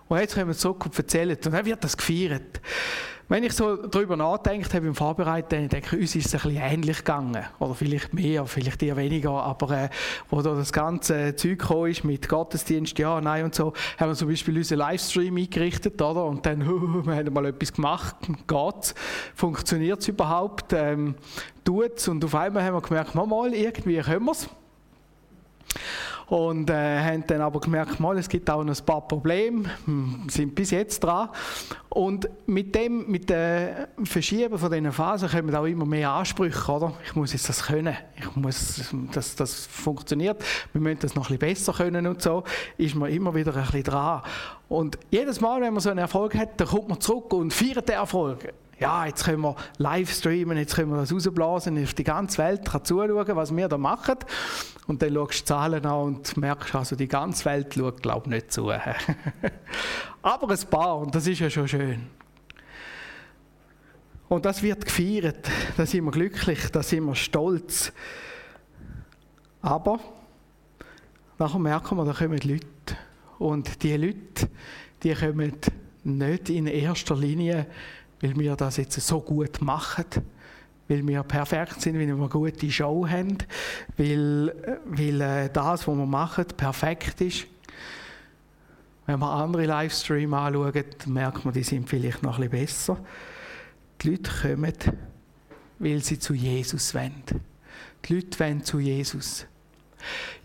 Und 0.08 0.20
jetzt 0.20 0.36
kommen 0.36 0.48
wir 0.48 0.56
zurück 0.56 0.86
und 0.86 0.98
erzählen. 0.98 1.36
Und 1.44 1.52
dann 1.52 1.66
wird 1.66 1.84
das 1.84 1.98
gefeiert. 1.98 2.62
Wenn 3.34 3.44
ich 3.44 3.54
so 3.54 3.78
darüber 3.78 4.16
nachdenke, 4.16 4.72
habe 4.76 4.86
im 4.86 4.94
Vorbereiten, 4.94 5.68
denke 5.68 5.96
ich, 5.96 6.02
uns 6.04 6.16
ist 6.16 6.28
es 6.28 6.36
ein 6.36 6.52
bisschen 6.52 6.72
ähnlich 6.72 6.98
gegangen. 7.00 7.44
Oder 7.58 7.74
vielleicht 7.74 8.14
mehr, 8.14 8.46
vielleicht 8.46 8.84
eher 8.84 8.96
weniger. 8.96 9.32
Aber 9.32 9.72
äh, 9.72 9.90
wo 10.30 10.44
da 10.44 10.54
das 10.54 10.72
ganze 10.72 11.36
Zeug 11.36 11.68
ist 11.90 12.04
mit 12.04 12.30
Gottesdienst, 12.30 13.00
ja, 13.00 13.20
nein 13.20 13.46
und 13.46 13.56
so, 13.56 13.74
haben 13.98 14.12
wir 14.12 14.16
zum 14.16 14.28
Beispiel 14.28 14.56
unseren 14.56 14.78
Livestream 14.78 15.36
eingerichtet, 15.36 16.00
oder? 16.00 16.26
Und 16.26 16.46
dann, 16.46 16.62
uh, 16.62 17.04
wir 17.08 17.16
haben 17.16 17.34
mal 17.34 17.48
etwas 17.48 17.74
gemacht, 17.74 18.18
geht's? 18.48 18.94
Funktioniert 19.34 20.02
es 20.02 20.10
überhaupt? 20.10 20.72
Ähm, 20.72 21.16
es? 21.98 22.08
Und 22.08 22.24
auf 22.24 22.36
einmal 22.36 22.64
haben 22.64 22.76
wir 22.76 22.82
gemerkt, 22.82 23.16
mal, 23.26 23.52
irgendwie 23.52 23.98
können 23.98 24.26
wir 24.26 24.32
es. 24.34 24.48
Und 26.28 26.70
äh, 26.70 27.00
haben 27.00 27.26
dann 27.28 27.42
aber 27.42 27.60
gemerkt, 27.60 28.00
mal, 28.00 28.18
es 28.18 28.30
gibt 28.30 28.50
auch 28.50 28.64
noch 28.64 28.78
ein 28.78 28.86
paar 28.86 29.08
Probleme, 29.08 29.70
hm, 29.86 30.28
sind 30.30 30.56
bis 30.56 30.72
jetzt 30.72 31.04
dran. 31.04 31.30
Und 31.90 32.28
mit 32.48 32.74
dem, 32.74 33.10
mit 33.10 33.30
dem 33.30 33.88
Verschieben 34.04 34.58
von 34.58 34.72
diesen 34.72 34.92
Phasen 34.92 35.30
kommen 35.30 35.56
auch 35.56 35.66
immer 35.66 35.86
mehr 35.86 36.12
Ansprüche, 36.12 36.72
oder? 36.72 36.94
Ich 37.06 37.16
muss 37.16 37.34
jetzt 37.34 37.48
das 37.50 37.64
können, 37.64 37.96
ich 38.18 38.36
muss, 38.36 38.84
dass 39.12 39.36
das 39.36 39.68
funktioniert, 39.68 40.44
wir 40.72 40.82
müssen 40.82 41.00
das 41.00 41.16
noch 41.16 41.30
ein 41.30 41.38
bisschen 41.38 41.72
besser 41.72 41.74
können 41.74 42.08
und 42.08 42.22
so, 42.22 42.44
ist 42.78 42.96
man 42.96 43.12
immer 43.12 43.36
wieder 43.36 43.56
ein 43.56 43.64
bisschen 43.64 43.84
dran. 43.84 44.24
Und 44.70 44.98
jedes 45.12 45.40
Mal, 45.40 45.62
wenn 45.62 45.74
man 45.74 45.82
so 45.82 45.90
einen 45.90 46.00
Erfolg 46.00 46.36
hat, 46.36 46.60
dann 46.60 46.68
kommt 46.68 46.90
man 46.90 47.00
zurück 47.00 47.32
und 47.34 47.54
feiert 47.54 47.88
den 47.88 47.96
Erfolg 47.96 48.54
ja, 48.84 49.06
jetzt 49.06 49.24
können 49.24 49.42
wir 49.42 49.56
live 49.78 50.12
streamen, 50.12 50.58
jetzt 50.58 50.76
können 50.76 50.92
wir 50.92 50.98
das 50.98 51.14
rausblasen, 51.14 51.82
auf 51.82 51.94
die 51.94 52.04
ganze 52.04 52.38
Welt 52.40 52.66
kann 52.66 52.84
zuschauen, 52.84 53.36
was 53.38 53.56
wir 53.56 53.70
da 53.70 53.78
machen. 53.78 54.18
Und 54.88 55.02
dann 55.02 55.14
schaust 55.14 55.32
du 55.32 55.38
die 55.40 55.46
Zahlen 55.46 55.86
an 55.86 56.02
und 56.02 56.36
merkst, 56.36 56.76
also 56.76 56.98
die 56.98 57.08
ganze 57.08 57.46
Welt 57.46 57.74
schaut, 57.74 58.02
glaube 58.02 58.26
ich, 58.26 58.32
nicht 58.32 58.52
zu. 58.52 58.70
Aber 60.22 60.50
ein 60.50 60.70
paar, 60.70 60.98
und 60.98 61.16
das 61.16 61.26
ist 61.26 61.40
ja 61.40 61.50
schon 61.50 61.66
schön. 61.70 62.08
Und 64.28 64.44
das 64.44 64.62
wird 64.62 64.84
gefeiert, 64.84 65.50
da 65.78 65.86
sind 65.86 66.04
wir 66.04 66.12
glücklich, 66.12 66.70
da 66.70 66.84
sind 66.84 67.06
wir 67.06 67.16
stolz. 67.16 67.94
Aber 69.62 70.00
nachher 71.40 71.60
merken 71.60 71.96
wir, 71.96 72.04
da 72.04 72.12
kommen 72.12 72.40
Leute. 72.40 72.98
Und 73.40 73.82
diese 73.82 73.96
Leute, 73.96 74.50
die 75.04 75.14
kommen 75.14 75.54
nicht 76.04 76.50
in 76.50 76.68
erster 76.68 77.16
Linie 77.16 77.68
weil 78.24 78.40
wir 78.40 78.56
das 78.56 78.78
jetzt 78.78 79.00
so 79.02 79.20
gut 79.20 79.62
machen, 79.62 80.06
weil 80.88 81.06
wir 81.06 81.24
perfekt 81.24 81.82
sind, 81.82 82.00
weil 82.00 82.08
wir 82.08 82.16
eine 82.16 82.30
gute 82.30 82.72
Show 82.72 83.06
haben, 83.06 83.38
weil, 83.98 84.56
weil 84.86 85.22
äh, 85.22 85.50
das, 85.52 85.86
was 85.86 85.98
wir 85.98 86.06
machen, 86.06 86.46
perfekt 86.56 87.20
ist. 87.20 87.48
Wenn 89.06 89.20
man 89.20 89.42
andere 89.42 89.66
Livestreams 89.66 90.34
anschaut, 90.34 91.06
merkt 91.08 91.44
man, 91.44 91.54
die 91.54 91.64
sind 91.64 91.90
vielleicht 91.90 92.24
noch 92.24 92.40
ein 92.40 92.50
bisschen 92.50 92.66
besser. 92.66 92.98
Die 94.02 94.12
Leute 94.12 94.32
kommen, 94.42 94.74
weil 95.80 96.02
sie 96.02 96.18
zu 96.18 96.34
Jesus 96.34 96.96
wollen. 96.96 97.24
Die 98.06 98.16
Leute 98.16 98.40
wollen 98.40 98.64
zu 98.64 98.80
Jesus. 98.80 99.46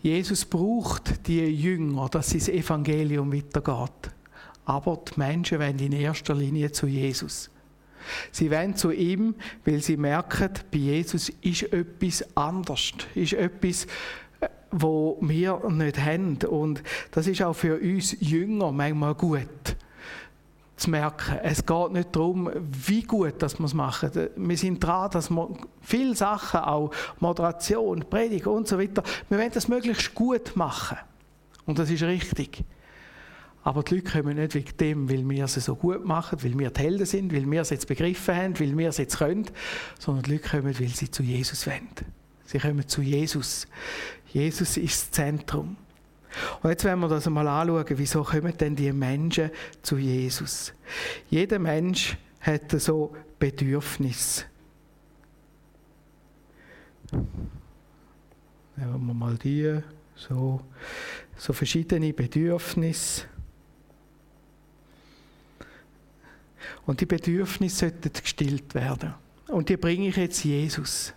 Jesus 0.01 0.43
braucht 0.43 1.25
die 1.27 1.45
Jünger, 1.45 2.09
dass 2.09 2.31
sein 2.31 2.55
Evangelium 2.55 3.31
weitergeht. 3.31 4.11
Aber 4.65 4.97
die 4.97 5.17
Menschen 5.17 5.59
wollen 5.59 5.79
in 5.79 5.93
erster 5.93 6.35
Linie 6.35 6.73
zu 6.73 6.85
Jesus. 6.85 7.49
Sie 8.31 8.51
wollen 8.51 8.75
zu 8.75 8.91
ihm, 8.91 9.35
weil 9.65 9.81
sie 9.81 9.97
merken, 9.97 10.51
bei 10.71 10.77
Jesus 10.77 11.29
ist 11.41 11.63
etwas 11.73 12.25
anders, 12.35 12.91
ist 13.15 13.33
etwas, 13.33 13.85
äh, 14.39 14.47
wo 14.71 15.17
wir 15.21 15.61
nicht 15.69 15.99
haben. 15.99 16.37
Und 16.47 16.83
das 17.11 17.27
ist 17.27 17.41
auch 17.41 17.53
für 17.53 17.79
uns 17.79 18.15
Jünger 18.19 18.71
manchmal 18.71 19.15
gut 19.15 19.75
zu 20.79 20.89
merken. 20.89 21.37
Es 21.43 21.65
geht 21.65 21.91
nicht 21.91 22.15
darum, 22.15 22.49
wie 22.55 23.03
gut 23.03 23.41
dass 23.41 23.59
wir 23.59 23.65
es 23.65 23.73
machen. 23.73 24.11
Wir 24.35 24.57
sind 24.57 24.83
dran, 24.83 25.11
dass 25.11 25.29
wir 25.29 25.49
viele 25.81 26.15
Sachen, 26.15 26.61
auch 26.61 26.91
Moderation, 27.19 28.05
Predigt 28.09 28.47
und 28.47 28.67
so 28.67 28.79
weiter, 28.79 29.03
wir 29.27 29.37
wollen 29.37 29.51
das 29.53 29.67
möglichst 29.67 30.15
gut 30.15 30.55
machen. 30.55 30.97
Und 31.65 31.77
das 31.77 31.89
ist 31.89 32.03
richtig. 32.03 32.63
Aber 33.63 33.83
die 33.83 33.95
Leute 33.95 34.11
kommen 34.11 34.37
nicht 34.37 34.55
wegen 34.55 34.77
dem, 34.77 35.09
weil 35.09 35.27
wir 35.29 35.45
es 35.45 35.55
so 35.55 35.75
gut 35.75 36.05
machen, 36.05 36.41
weil 36.43 36.57
wir 36.57 36.69
die 36.69 36.81
Helden 36.81 37.05
sind, 37.05 37.33
weil 37.33 37.49
wir 37.49 37.61
es 37.61 37.69
jetzt 37.71 37.87
begriffen 37.87 38.35
haben, 38.35 38.59
weil 38.59 38.77
wir 38.77 38.89
es 38.89 38.97
jetzt 38.97 39.17
können, 39.17 39.45
sondern 39.99 40.23
die 40.23 40.33
Leute 40.33 40.49
kommen, 40.49 40.79
weil 40.79 40.87
sie 40.87 41.11
zu 41.11 41.23
Jesus 41.23 41.67
wenden. 41.67 42.05
Sie 42.45 42.57
kommen 42.57 42.87
zu 42.87 43.01
Jesus. 43.01 43.67
Jesus 44.31 44.77
ist 44.77 45.01
das 45.01 45.11
Zentrum. 45.11 45.75
Und 46.61 46.69
jetzt 46.69 46.83
werden 46.83 46.99
wir 46.99 47.07
das 47.07 47.27
einmal 47.27 47.47
anschauen, 47.47 47.85
wieso 47.89 48.23
kommen 48.23 48.55
denn 48.57 48.75
die 48.75 48.91
Menschen 48.91 49.51
zu 49.81 49.97
Jesus? 49.97 50.73
Jeder 51.29 51.59
Mensch 51.59 52.17
hat 52.41 52.71
so 52.79 53.15
Bedürfnis. 53.37 54.45
Nehmen 58.75 59.07
wir 59.07 59.13
mal 59.13 59.37
die, 59.37 59.79
so, 60.15 60.61
so 61.35 61.53
verschiedene 61.53 62.13
Bedürfnisse. 62.13 63.25
Und 66.89 67.01
die 67.01 67.05
Bedürfnisse 67.05 67.91
sollten 67.91 68.11
gestillt 68.11 68.73
werden. 68.73 69.13
Und 69.47 69.69
die 69.69 69.77
bringe 69.77 70.07
ich 70.07 70.17
jetzt 70.17 70.43
Jesus. 70.43 71.13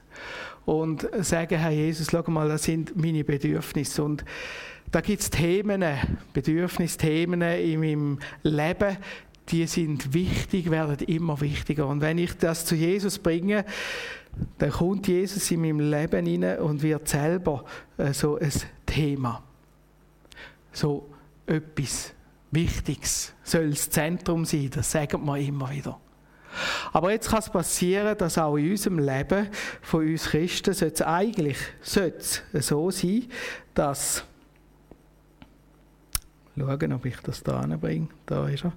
Und 0.67 1.09
sage, 1.21 1.57
Herr 1.57 1.71
Jesus, 1.71 2.09
schau 2.11 2.31
mal, 2.31 2.47
das 2.47 2.65
sind 2.65 2.95
meine 2.95 3.25
Bedürfnisse. 3.25 4.05
Und 4.05 4.23
da 4.91 5.01
gibt 5.01 5.23
es 5.23 5.31
Themen, 5.31 5.83
Bedürfnisthemen 6.35 7.41
in 7.41 7.81
meinem 7.81 8.19
Leben, 8.43 8.99
die 9.49 9.67
sind 9.67 10.13
wichtig, 10.13 10.71
werden 10.71 11.07
immer 11.09 11.41
wichtiger. 11.41 11.87
Und 11.87 12.03
wenn 12.03 12.19
ich 12.19 12.37
das 12.37 12.67
zu 12.67 12.75
Jesus 12.75 13.19
bringe, 13.19 13.65
dann 14.59 14.73
kommt 14.73 15.09
Jesus 15.09 15.51
in 15.53 15.63
meinem 15.63 15.81
Leben 15.81 16.27
hinein 16.27 16.59
und 16.59 16.83
wird 16.83 17.09
selber 17.09 17.65
äh, 17.97 18.13
so 18.13 18.37
ein 18.37 18.53
Thema. 18.85 19.43
So 20.71 21.09
etwas 21.47 22.13
Wichtiges 22.53 23.33
soll 23.43 23.71
das 23.71 23.91
Zentrum 23.91 24.45
sein, 24.45 24.71
das 24.71 24.93
sagen 24.93 25.25
wir 25.25 25.39
immer 25.39 25.71
wieder. 25.71 25.99
Aber 26.93 27.11
jetzt 27.11 27.31
kann 27.31 27.39
es 27.39 27.49
passieren, 27.49 28.17
dass 28.17 28.37
auch 28.37 28.57
in 28.57 28.71
unserem 28.71 28.99
Leben 28.99 29.49
von 29.81 30.07
uns 30.07 30.25
Christen 30.25 30.75
sollte 30.75 30.95
es 30.95 31.03
eigentlich 31.03 31.57
sollte 31.81 32.19
es 32.53 32.67
so 32.67 32.91
sein, 32.91 33.25
dass 33.75 34.25
schauen, 36.57 36.93
ob 36.93 37.07
ich 37.07 37.17
das 37.23 37.43
da 37.43 37.61
anbringe. 37.61 38.09
Da 38.27 38.49
ist 38.49 38.65
er. 38.65 38.73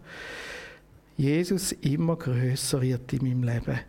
Jesus 1.17 1.74
immer 1.74 2.15
größer 2.15 2.82
wird 2.82 3.12
in 3.13 3.24
meinem 3.24 3.44
Leben 3.44 3.79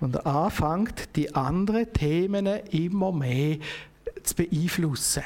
und 0.00 0.26
anfängt 0.26 1.16
die 1.16 1.34
anderen 1.34 1.92
Themen 1.92 2.46
immer 2.70 3.12
mehr 3.12 3.58
zu 4.22 4.34
beeinflussen. 4.34 5.24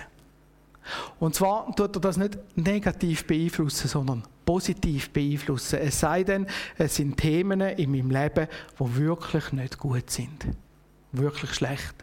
Und 1.21 1.35
zwar 1.35 1.75
tut 1.75 1.97
er 1.97 2.01
das 2.01 2.17
nicht 2.17 2.39
negativ 2.57 3.27
beeinflussen, 3.27 3.89
sondern 3.89 4.25
positiv 4.45 5.11
beeinflussen. 5.11 5.79
Es 5.79 6.01
sei 6.01 6.25
denn, 6.25 6.47
es 6.77 6.97
sind 6.97 7.17
Themen 7.17 7.61
in 7.61 7.91
meinem 7.91 8.11
Leben, 8.11 8.49
die 8.79 8.97
wirklich 8.97 9.53
nicht 9.53 9.79
gut 9.79 10.11
sind. 10.11 10.47
Wirklich 11.13 11.55
schlecht. 11.55 11.95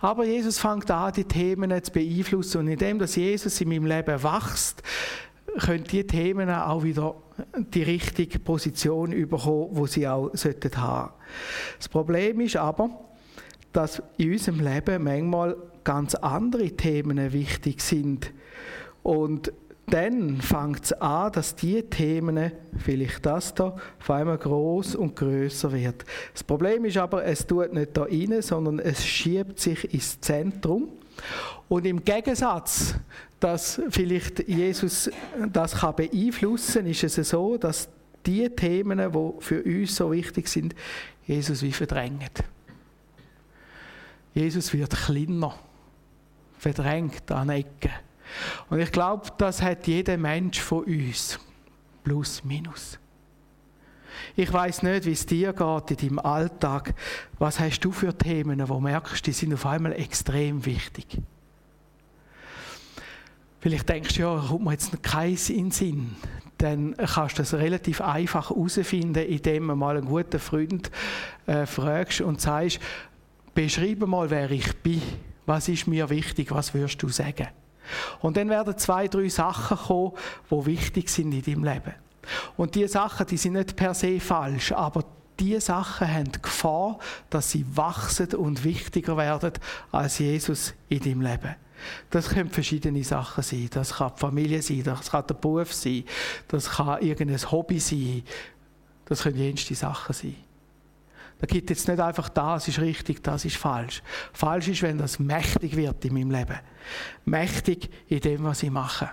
Aber 0.00 0.24
Jesus 0.24 0.58
fängt 0.58 0.90
an, 0.90 1.12
die 1.12 1.24
Themen 1.24 1.82
zu 1.82 1.92
beeinflussen. 1.92 2.58
Und 2.58 2.68
indem 2.68 2.98
dass 2.98 3.16
Jesus 3.16 3.60
in 3.60 3.68
meinem 3.68 3.86
Leben 3.86 4.22
wächst, 4.22 4.82
können 5.58 5.84
die 5.84 6.06
Themen 6.06 6.50
auch 6.50 6.82
wieder 6.82 7.14
die 7.54 7.82
richtige 7.82 8.38
Position 8.38 9.12
überkommen, 9.12 9.68
wo 9.70 9.86
sie 9.86 10.06
auch 10.06 10.28
haben 10.28 10.36
sollten 10.36 10.70
Das 10.70 11.88
Problem 11.88 12.40
ist 12.40 12.56
aber, 12.56 12.90
dass 13.72 14.02
in 14.16 14.32
unserem 14.32 14.60
Leben 14.60 15.04
manchmal 15.04 15.56
ganz 15.88 16.14
andere 16.16 16.70
Themen 16.72 17.32
wichtig 17.32 17.80
sind. 17.80 18.30
Und 19.02 19.54
dann 19.86 20.38
fängt 20.42 20.84
es 20.84 20.92
an, 20.92 21.32
dass 21.32 21.56
die 21.56 21.82
Themen, 21.82 22.52
vielleicht 22.76 23.24
das 23.24 23.54
da, 23.54 23.74
auf 23.98 24.10
einmal 24.10 24.36
groß 24.36 24.96
und 24.96 25.16
größer 25.16 25.72
wird. 25.72 26.04
Das 26.34 26.44
Problem 26.44 26.84
ist 26.84 26.98
aber, 26.98 27.24
es 27.24 27.46
tut 27.46 27.72
nicht 27.72 27.96
da 27.96 28.02
rein, 28.02 28.42
sondern 28.42 28.80
es 28.80 29.02
schiebt 29.02 29.60
sich 29.60 29.94
ins 29.94 30.20
Zentrum. 30.20 30.90
Und 31.70 31.86
im 31.86 32.04
Gegensatz, 32.04 32.94
dass 33.40 33.80
vielleicht 33.88 34.46
Jesus 34.46 35.10
das 35.50 35.74
kann 35.74 35.96
beeinflussen, 35.96 36.84
ist 36.84 37.02
es 37.04 37.30
so, 37.30 37.56
dass 37.56 37.88
die 38.26 38.46
Themen, 38.50 38.98
die 38.98 39.42
für 39.42 39.62
uns 39.62 39.96
so 39.96 40.12
wichtig 40.12 40.48
sind, 40.48 40.74
Jesus 41.26 41.62
wie 41.62 41.72
verdrängt. 41.72 42.44
Jesus 44.34 44.74
wird 44.74 44.90
kleiner 44.90 45.54
verdrängt 46.58 47.30
an 47.30 47.50
Ecken. 47.50 47.92
Und 48.68 48.80
ich 48.80 48.92
glaube, 48.92 49.28
das 49.38 49.62
hat 49.62 49.86
jeder 49.86 50.16
Mensch 50.16 50.60
von 50.60 50.84
uns. 50.84 51.38
Plus, 52.04 52.44
minus. 52.44 52.98
Ich 54.36 54.52
weiß 54.52 54.82
nicht, 54.82 55.04
wie 55.04 55.12
es 55.12 55.26
dir 55.26 55.52
geht 55.52 55.90
in 55.90 56.08
deinem 56.08 56.18
Alltag. 56.20 56.94
Was 57.38 57.58
hast 57.58 57.80
du 57.80 57.92
für 57.92 58.16
Themen, 58.16 58.68
wo 58.68 58.80
merkst, 58.80 59.26
die 59.26 59.32
sind 59.32 59.54
auf 59.54 59.66
einmal 59.66 59.92
extrem 59.92 60.64
wichtig? 60.64 61.06
Vielleicht 63.60 63.88
denkst 63.88 64.14
du, 64.14 64.22
ja, 64.22 64.44
kommt 64.48 64.64
mir 64.64 64.72
jetzt 64.72 65.02
keins 65.02 65.50
in 65.50 65.56
den 65.56 65.70
Sinn. 65.72 66.16
Dann 66.58 66.96
kannst 66.96 67.38
du 67.38 67.42
das 67.42 67.54
relativ 67.54 68.00
einfach 68.00 68.50
herausfinden, 68.50 69.24
indem 69.24 69.68
du 69.68 69.76
mal 69.76 69.96
einen 69.96 70.06
guten 70.06 70.38
Freund 70.38 70.90
äh, 71.46 71.66
fragst 71.66 72.20
und 72.20 72.40
sagst, 72.40 72.80
beschreibe 73.54 74.06
mal, 74.06 74.30
wer 74.30 74.50
ich 74.50 74.76
bin. 74.76 75.02
Was 75.48 75.66
ist 75.68 75.86
mir 75.86 76.10
wichtig? 76.10 76.50
Was 76.50 76.74
würdest 76.74 77.02
du 77.02 77.08
sagen? 77.08 77.48
Und 78.20 78.36
dann 78.36 78.50
werden 78.50 78.76
zwei, 78.76 79.08
drei 79.08 79.30
Sachen 79.30 79.78
kommen, 79.78 80.12
die 80.50 80.66
wichtig 80.66 81.08
sind 81.08 81.32
in 81.32 81.42
deinem 81.42 81.64
Leben. 81.64 81.94
Und 82.58 82.74
diese 82.74 82.88
Sachen, 82.88 83.26
die 83.26 83.38
sind 83.38 83.54
nicht 83.54 83.74
per 83.74 83.94
se 83.94 84.20
falsch, 84.20 84.72
aber 84.72 85.04
diese 85.40 85.62
Sachen 85.62 86.06
haben 86.06 86.32
die 86.32 86.42
Gefahr, 86.42 86.98
dass 87.30 87.50
sie 87.50 87.64
wachsen 87.74 88.34
und 88.34 88.62
wichtiger 88.62 89.16
werden 89.16 89.52
als 89.90 90.18
Jesus 90.18 90.74
in 90.90 91.00
deinem 91.00 91.22
Leben. 91.22 91.54
Das 92.10 92.28
können 92.28 92.50
verschiedene 92.50 93.02
Sachen 93.02 93.42
sein. 93.42 93.70
Das 93.72 93.94
kann 93.94 94.12
die 94.14 94.20
Familie 94.20 94.60
sein, 94.60 94.82
das 94.82 95.10
kann 95.10 95.26
der 95.26 95.34
Beruf 95.34 95.72
sein, 95.72 96.04
das 96.48 96.68
kann 96.72 97.00
irgendein 97.00 97.50
Hobby 97.50 97.80
sein. 97.80 98.22
Das 99.06 99.22
können 99.22 99.38
jenste 99.38 99.74
Sachen 99.74 100.12
sein. 100.12 100.36
Da 101.40 101.46
gibt 101.46 101.70
jetzt 101.70 101.86
nicht 101.86 102.00
einfach, 102.00 102.28
das 102.28 102.66
ist 102.66 102.80
richtig, 102.80 103.22
das 103.22 103.44
ist 103.44 103.56
falsch. 103.56 104.02
Falsch 104.32 104.68
ist, 104.68 104.82
wenn 104.82 104.98
das 104.98 105.18
mächtig 105.18 105.76
wird 105.76 106.04
in 106.04 106.14
meinem 106.14 106.30
Leben. 106.32 106.58
Mächtig 107.24 107.90
in 108.08 108.20
dem, 108.20 108.44
was 108.44 108.62
ich 108.62 108.70
mache. 108.70 109.10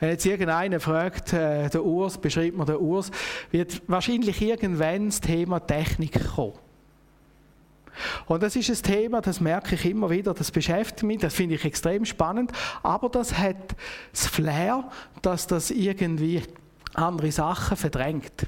Wenn 0.00 0.10
jetzt 0.10 0.26
irgendeiner 0.26 0.80
fragt, 0.80 1.32
äh, 1.32 1.68
der 1.68 1.84
Urs, 1.84 2.18
beschreibt 2.18 2.56
mir 2.56 2.64
der 2.64 2.80
Urs, 2.80 3.10
wird 3.50 3.82
wahrscheinlich 3.86 4.40
irgendwann 4.40 5.06
das 5.06 5.20
Thema 5.20 5.60
Technik 5.60 6.34
kommen. 6.34 6.54
Und 8.26 8.42
das 8.42 8.56
ist 8.56 8.70
ein 8.70 8.82
Thema, 8.82 9.20
das 9.20 9.40
merke 9.40 9.74
ich 9.74 9.84
immer 9.84 10.10
wieder, 10.10 10.32
das 10.32 10.50
beschäftigt 10.50 11.02
mich, 11.02 11.18
das 11.18 11.34
finde 11.34 11.56
ich 11.56 11.64
extrem 11.64 12.04
spannend, 12.04 12.50
aber 12.82 13.10
das 13.10 13.36
hat 13.36 13.76
das 14.10 14.26
Flair, 14.26 14.88
dass 15.22 15.46
das 15.46 15.70
irgendwie 15.70 16.42
andere 16.94 17.30
Sachen 17.30 17.76
verdrängt. 17.76 18.46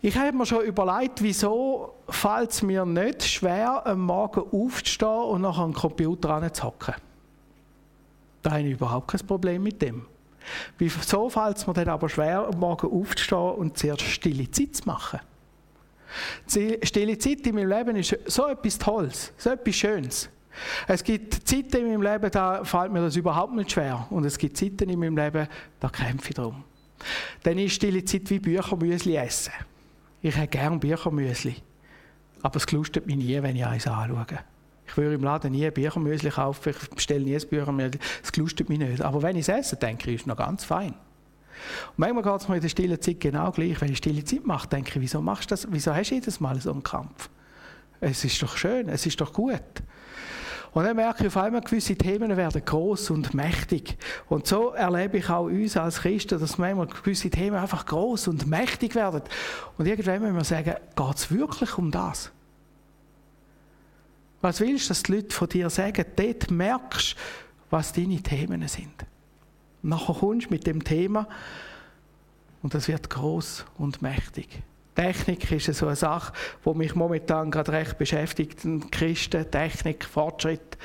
Ich 0.00 0.16
habe 0.16 0.36
mir 0.36 0.46
schon 0.46 0.64
überlegt, 0.64 1.22
wieso 1.22 1.94
fällt 2.08 2.50
es 2.52 2.62
mir 2.62 2.84
nicht 2.84 3.24
schwer, 3.24 3.84
am 3.84 4.00
Morgen 4.02 4.42
aufzustehen 4.52 5.24
und 5.24 5.42
nach 5.42 5.58
einem 5.58 5.72
Computer 5.72 6.30
anzuhocken. 6.30 6.94
Da 8.42 8.52
habe 8.52 8.62
ich 8.62 8.72
überhaupt 8.72 9.08
kein 9.08 9.26
Problem 9.26 9.62
mit 9.62 9.82
dem. 9.82 10.06
Wieso 10.78 11.28
fällt 11.28 11.56
es 11.56 11.66
mir 11.66 11.72
dann 11.72 11.88
aber 11.88 12.08
schwer, 12.08 12.46
am 12.46 12.60
Morgen 12.60 12.90
aufzustehen 12.90 13.54
und 13.54 13.76
zuerst 13.76 14.02
stille 14.02 14.48
Zeit 14.50 14.76
zu 14.76 14.84
machen? 14.86 15.20
Stille 16.46 17.18
Zeit 17.18 17.46
in 17.46 17.54
meinem 17.56 17.68
Leben 17.68 17.96
ist 17.96 18.16
so 18.26 18.46
etwas 18.46 18.78
Tolles, 18.78 19.32
so 19.36 19.50
etwas 19.50 19.74
Schönes. 19.74 20.30
Es 20.86 21.04
gibt 21.04 21.46
Zeiten 21.46 21.76
in 21.78 21.88
meinem 21.88 22.02
Leben, 22.02 22.30
da 22.30 22.64
fällt 22.64 22.92
mir 22.92 23.00
das 23.00 23.16
überhaupt 23.16 23.54
nicht 23.54 23.72
schwer. 23.72 24.06
Und 24.10 24.24
es 24.24 24.38
gibt 24.38 24.56
Zeiten 24.56 24.88
in 24.88 24.98
meinem 24.98 25.16
Leben, 25.16 25.48
da 25.80 25.88
kämpfe 25.88 26.30
ich 26.30 26.34
darum. 26.34 26.64
Dann 27.42 27.58
ist 27.58 27.74
stille 27.74 28.04
Zeit 28.04 28.28
wie 28.30 28.38
Büchermüsli 28.38 29.16
essen. 29.16 29.52
Ich 30.20 30.36
hätte 30.36 30.48
gerne 30.48 30.78
Büchermüsli. 30.78 31.56
Aber 32.42 32.56
es 32.56 32.66
gelustet 32.66 33.06
mich 33.06 33.16
nie, 33.16 33.42
wenn 33.42 33.56
ich 33.56 33.64
eins 33.64 33.86
anschaue. 33.86 34.26
Ich 34.86 34.96
würde 34.96 35.14
im 35.14 35.22
Laden 35.22 35.52
nie 35.52 35.66
ein 35.66 35.72
Büchermüsli 35.72 36.30
kaufen, 36.30 36.70
ich 36.70 36.90
bestelle 36.90 37.24
nie 37.24 37.36
ein 37.36 37.48
Büchermüsli. 37.48 37.98
Es 38.22 38.32
gelustet 38.32 38.68
mich 38.68 38.78
nicht. 38.78 39.02
Aber 39.02 39.22
wenn 39.22 39.36
ich 39.36 39.48
es 39.48 39.48
esse, 39.48 39.76
denke 39.76 40.10
ich, 40.10 40.20
ist 40.20 40.26
noch 40.26 40.36
ganz 40.36 40.64
fein. 40.64 40.94
Und 41.88 41.98
manchmal 41.98 42.22
geht 42.22 42.40
es 42.40 42.48
mir 42.48 42.56
in 42.56 42.62
der 42.62 42.68
stillen 42.68 43.00
Zeit 43.00 43.20
genau 43.20 43.50
gleich. 43.50 43.80
Wenn 43.80 43.92
ich 43.92 43.98
stille 43.98 44.24
Zeit 44.24 44.46
mache, 44.46 44.68
denke 44.68 44.90
ich, 44.90 45.00
wieso 45.00 45.20
machst 45.20 45.50
du 45.50 45.54
das? 45.54 45.66
Wieso 45.70 45.94
hast 45.94 46.10
du 46.10 46.14
jedes 46.14 46.40
Mal 46.40 46.60
so 46.60 46.72
einen 46.72 46.82
Kampf? 46.82 47.28
Es 48.00 48.24
ist 48.24 48.40
doch 48.42 48.56
schön, 48.56 48.88
es 48.88 49.06
ist 49.06 49.20
doch 49.20 49.32
gut. 49.32 49.60
Und 50.72 50.84
dann 50.84 50.96
merke 50.96 51.22
ich 51.22 51.28
auf 51.28 51.36
einmal, 51.36 51.62
gewisse 51.62 51.96
Themen 51.96 52.36
werden 52.36 52.64
groß 52.64 53.10
und 53.10 53.34
mächtig. 53.34 53.96
Und 54.28 54.46
so 54.46 54.70
erlebe 54.70 55.18
ich 55.18 55.28
auch 55.30 55.44
uns 55.44 55.76
als 55.76 56.00
Christen, 56.00 56.38
dass 56.38 56.58
manchmal 56.58 56.86
gewisse 56.86 57.30
Themen 57.30 57.56
einfach 57.56 57.86
groß 57.86 58.28
und 58.28 58.46
mächtig 58.46 58.94
werden. 58.94 59.22
Und 59.76 59.86
irgendwann 59.86 60.22
müssen 60.22 60.36
wir 60.36 60.44
sagen, 60.44 60.74
geht 60.94 61.16
es 61.16 61.30
wirklich 61.30 61.78
um 61.78 61.90
das? 61.90 62.30
Was 64.40 64.60
willst 64.60 64.86
du, 64.86 64.88
dass 64.88 65.02
die 65.02 65.12
Leute 65.12 65.34
von 65.34 65.48
dir 65.48 65.70
sagen? 65.70 66.04
Dort 66.14 66.50
merkst 66.50 67.12
du, 67.12 67.16
was 67.70 67.92
deine 67.92 68.22
Themen 68.22 68.66
sind. 68.68 69.04
Und 69.82 69.90
nachher 69.90 70.14
kommst 70.14 70.46
du 70.46 70.50
mit 70.50 70.66
dem 70.66 70.84
Thema 70.84 71.26
und 72.62 72.74
das 72.74 72.88
wird 72.88 73.10
groß 73.10 73.64
und 73.78 74.02
mächtig. 74.02 74.62
Technik 74.98 75.52
ist 75.52 75.72
so 75.72 75.86
eine 75.86 75.94
Sache, 75.94 76.32
die 76.64 76.74
mich 76.74 76.96
momentan 76.96 77.52
gerade 77.52 77.70
recht 77.70 77.98
beschäftigt. 77.98 78.66
Christen, 78.90 79.48
Technik, 79.48 80.04
Fortschritt. 80.04 80.76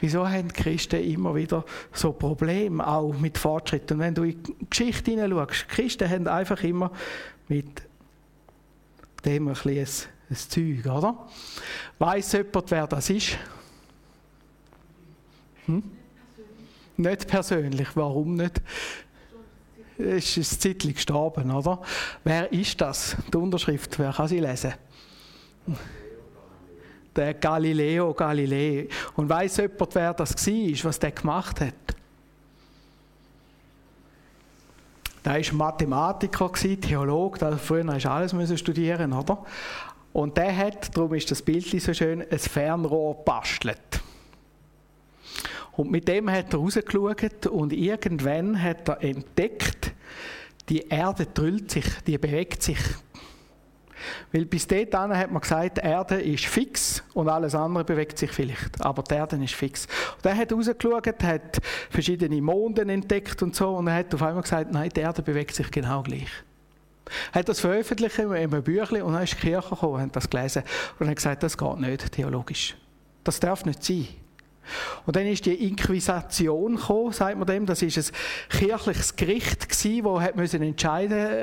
Wieso 0.00 0.28
haben 0.28 0.52
Christen 0.52 1.00
immer 1.00 1.36
wieder 1.36 1.64
so 1.92 2.12
Probleme 2.12 2.84
auch 2.84 3.12
mit 3.12 3.38
Fortschritt? 3.38 3.92
Und 3.92 4.00
wenn 4.00 4.16
du 4.16 4.24
in 4.24 4.42
die 4.42 4.68
Geschichte 4.68 5.12
hineinschaust, 5.12 5.68
Christen 5.68 6.10
haben 6.10 6.26
einfach 6.26 6.60
immer 6.64 6.90
mit 7.46 7.82
dem 9.24 9.46
ein, 9.46 9.54
ein, 9.64 9.78
ein 9.78 10.36
Zeug, 10.36 10.86
oder? 10.86 11.28
Weiss 12.00 12.32
jemand, 12.32 12.68
wer 12.68 12.88
das 12.88 13.10
ist? 13.10 13.38
Hm? 15.66 15.84
Nicht 16.96 17.28
persönlich. 17.28 17.88
Warum 17.94 18.34
nicht? 18.34 18.60
Ist 20.02 20.36
ein 20.36 20.44
Zeitchen 20.44 20.94
gestorben, 20.94 21.50
oder? 21.50 21.80
Wer 22.24 22.52
ist 22.52 22.80
das? 22.80 23.16
Die 23.32 23.36
Unterschrift, 23.36 23.98
wer 23.98 24.12
kann 24.12 24.28
sie 24.28 24.40
lesen? 24.40 24.74
Der 27.14 27.34
Galileo 27.34 28.14
Galilei. 28.14 28.88
Und 29.16 29.28
weiß 29.28 29.58
jemand, 29.58 29.94
wer 29.94 30.14
das 30.14 30.34
war, 30.34 30.84
was 30.84 30.98
der 30.98 31.12
gemacht 31.12 31.60
hat? 31.60 31.74
Der 35.24 35.34
war 35.34 35.54
Mathematiker, 35.54 36.52
Theologe, 36.52 37.56
früher 37.58 37.84
musste 37.84 38.10
alles 38.10 38.58
studieren, 38.58 39.12
oder? 39.12 39.44
Und 40.12 40.36
der 40.36 40.56
hat, 40.56 40.96
darum 40.96 41.14
ist 41.14 41.30
das 41.30 41.40
Bild 41.40 41.64
so 41.80 41.94
schön, 41.94 42.24
ein 42.28 42.38
Fernrohr 42.38 43.24
bastelt. 43.24 44.02
Und 45.74 45.90
mit 45.90 46.06
dem 46.06 46.30
hat 46.30 46.52
er 46.52 46.58
rausgeschaut 46.58 47.46
und 47.46 47.72
irgendwann 47.72 48.62
hat 48.62 48.88
er 48.88 49.02
entdeckt, 49.02 49.81
die 50.68 50.88
Erde 50.88 51.26
drüllt 51.26 51.70
sich, 51.70 51.86
die 52.06 52.18
bewegt 52.18 52.62
sich. 52.62 52.78
Weil 54.32 54.46
bis 54.46 54.66
dahin 54.66 55.16
hat 55.16 55.30
man 55.30 55.40
gesagt, 55.40 55.78
die 55.78 55.82
Erde 55.82 56.20
ist 56.20 56.46
fix 56.46 57.02
und 57.14 57.28
alles 57.28 57.54
andere 57.54 57.84
bewegt 57.84 58.18
sich 58.18 58.32
vielleicht. 58.32 58.80
Aber 58.80 59.02
die 59.02 59.14
Erde 59.14 59.42
ist 59.42 59.54
fix. 59.54 59.86
Und 60.16 60.26
er 60.26 60.36
hat 60.36 60.52
rausgeschaut, 60.52 61.22
hat 61.22 61.58
verschiedene 61.90 62.40
Monden 62.40 62.88
entdeckt 62.88 63.42
und 63.42 63.54
so 63.54 63.76
und 63.76 63.86
er 63.86 63.94
hat 63.94 64.14
auf 64.14 64.22
einmal 64.22 64.42
gesagt, 64.42 64.72
nein, 64.72 64.90
die 64.94 65.00
Erde 65.00 65.22
bewegt 65.22 65.54
sich 65.54 65.70
genau 65.70 66.02
gleich. 66.02 66.30
Er 67.32 67.40
hat 67.40 67.48
das 67.48 67.60
veröffentlicht 67.60 68.18
in 68.18 68.32
einem 68.32 68.62
Büchlein 68.62 69.02
und 69.02 69.12
dann 69.12 69.24
ist 69.24 69.34
die 69.34 69.48
Kirche 69.48 69.70
gekommen 69.70 69.94
und 69.94 70.00
hat 70.02 70.16
das 70.16 70.30
gelesen 70.30 70.62
und 70.98 71.08
hat 71.08 71.16
gesagt, 71.16 71.42
das 71.42 71.58
geht 71.58 71.78
nicht 71.78 72.12
theologisch. 72.12 72.76
Das 73.24 73.38
darf 73.40 73.64
nicht 73.64 73.84
sein. 73.84 74.08
Und 75.06 75.16
dann 75.16 75.26
ist 75.26 75.44
die 75.46 75.68
Inquisition 75.68 76.76
gekommen, 76.76 77.12
sagt 77.12 77.36
man 77.36 77.46
dem. 77.46 77.66
Das 77.66 77.82
ist 77.82 77.98
ein 77.98 78.58
kirchliches 78.58 79.16
Gericht 79.16 79.68
gewesen, 79.68 80.04
wo 80.04 80.20
hat 80.20 80.36
müssen 80.36 80.76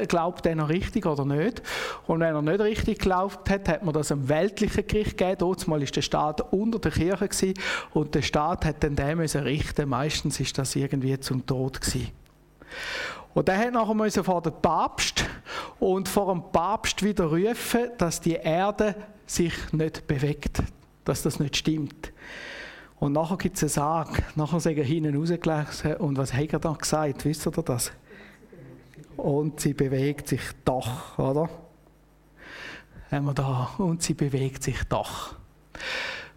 glaubt 0.07 0.45
er 0.45 0.55
noch 0.55 0.69
richtig 0.69 1.05
oder 1.05 1.25
nicht. 1.25 1.61
Und 2.07 2.19
wenn 2.21 2.35
er 2.35 2.41
nicht 2.41 2.59
richtig 2.59 2.99
geglaubt 2.99 3.49
hat, 3.49 3.67
hat 3.67 3.83
man 3.83 3.93
das 3.93 4.11
einem 4.11 4.29
weltlichen 4.29 4.87
Gericht 4.87 5.17
gegeben. 5.17 5.37
Dort 5.39 5.67
mal 5.67 5.81
ist 5.81 5.95
der 5.95 6.01
Staat 6.01 6.53
unter 6.53 6.79
der 6.79 6.91
Kirche 6.91 7.27
gewesen, 7.27 7.53
und 7.93 8.15
der 8.15 8.21
Staat 8.21 8.65
hat 8.65 8.83
dann 8.83 8.95
den 8.95 9.17
müssen 9.17 9.41
richten. 9.41 9.89
Meistens 9.89 10.39
ist 10.39 10.57
das 10.57 10.75
irgendwie 10.75 11.19
zum 11.19 11.45
Tod 11.45 11.81
gewesen. 11.81 12.09
Und 13.33 13.47
er 13.47 13.57
hat 13.57 13.73
nachher 13.73 13.93
müssen 13.93 14.23
vor 14.23 14.41
den 14.41 14.53
Papst 14.61 15.25
und 15.79 16.07
vor 16.07 16.33
dem 16.33 16.43
Papst 16.51 17.03
wieder 17.03 17.25
rufen, 17.25 17.91
dass 17.97 18.19
die 18.19 18.33
Erde 18.33 18.95
sich 19.25 19.53
nicht 19.71 20.07
bewegt, 20.07 20.63
dass 21.05 21.21
das 21.21 21.39
nicht 21.39 21.55
stimmt. 21.55 22.11
Und 22.99 23.13
nachher 23.13 23.37
gibt 23.37 23.55
es 23.55 23.63
einen 23.63 23.69
Sarg. 23.69 24.35
Nachher 24.35 24.59
sind 24.59 24.77
hinten 24.77 25.15
rausgelesen. 25.15 25.95
Und 25.97 26.17
was 26.17 26.33
hat 26.33 26.53
er 26.53 26.59
dann 26.59 26.77
gesagt? 26.77 27.25
Wisst 27.25 27.45
ihr 27.45 27.51
das? 27.51 27.91
Und 29.15 29.59
sie 29.59 29.73
bewegt 29.73 30.27
sich 30.27 30.41
doch, 30.65 31.17
oder? 31.17 31.49
Haben 33.11 33.25
wir 33.25 33.33
da. 33.33 33.69
Und 33.77 34.03
sie 34.03 34.13
bewegt 34.13 34.63
sich 34.63 34.83
doch. 34.83 35.35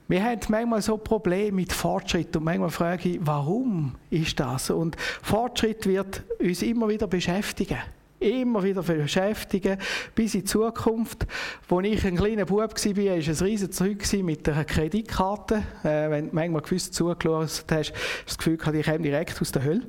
Wir 0.09 0.23
haben 0.25 0.41
manchmal 0.49 0.83
so 0.83 0.97
Probleme 0.97 1.53
mit 1.53 1.73
Fortschritt 1.73 2.37
und 2.37 2.45
manchmal 2.45 2.71
frage 2.71 3.09
ich, 3.09 3.19
warum 3.23 3.95
ist 4.11 4.39
das? 4.39 4.71
Und 4.71 4.97
Fortschritt 5.01 5.87
wird 5.87 6.23
uns 6.39 6.63
immer 6.63 6.89
wieder 6.89 7.07
beschäftigen 7.07 7.79
immer 8.23 8.63
wieder 8.63 8.83
beschäftigen, 8.83 9.79
bis 10.15 10.35
in 10.35 10.41
die 10.41 10.47
Zukunft. 10.47 11.27
Als 11.69 11.87
ich 11.87 12.05
ein 12.07 12.17
kleiner 12.17 12.45
Bub 12.45 12.59
war, 12.59 12.67
war 12.69 13.17
es 13.17 13.43
ein 13.43 13.47
riesiges 13.47 13.77
Zeug 13.77 14.13
mit 14.23 14.49
einer 14.49 14.65
Kreditkarte. 14.65 15.63
Äh, 15.83 16.11
wenn 16.11 16.31
du 16.31 16.35
manchmal 16.35 16.63
gewiss 16.63 16.91
zugeschaut 16.91 17.43
hast, 17.43 17.73
hast 17.73 17.91
du 17.91 17.95
das 18.27 18.39
Gefühl 18.39 18.55
ich 18.55 18.87
komme 18.87 18.99
direkt 19.01 19.41
aus 19.41 19.53
der 19.53 19.65
Hölle. 19.65 19.83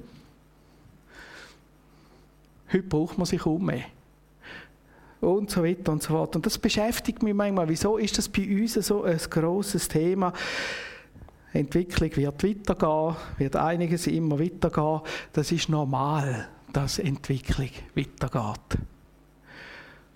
Heute 2.72 2.84
braucht 2.84 3.18
man 3.18 3.26
sich 3.26 3.42
kaum 3.42 3.66
mehr. 3.66 3.86
Und 5.22 5.52
so 5.52 5.64
weiter 5.64 5.92
und 5.92 6.02
so 6.04 6.10
fort. 6.10 6.36
Und 6.36 6.46
das 6.46 6.58
beschäftigt 6.58 7.24
mich 7.24 7.34
manchmal. 7.34 7.70
Wieso 7.70 7.98
ist 7.98 8.18
das 8.18 8.28
bei 8.28 8.46
uns 8.46 8.74
so 8.74 9.04
ein 9.04 9.18
grosses 9.30 9.88
Thema? 9.88 10.34
Entwicklung 11.54 12.16
wird 12.16 12.44
weitergehen, 12.44 13.16
wird 13.38 13.56
einiges 13.56 14.08
immer 14.08 14.40
weitergehen. 14.40 15.02
Das 15.32 15.52
ist 15.52 15.70
normal 15.70 16.50
dass 16.74 17.00
Entwicklung 17.00 17.70
weitergeht. 17.96 18.80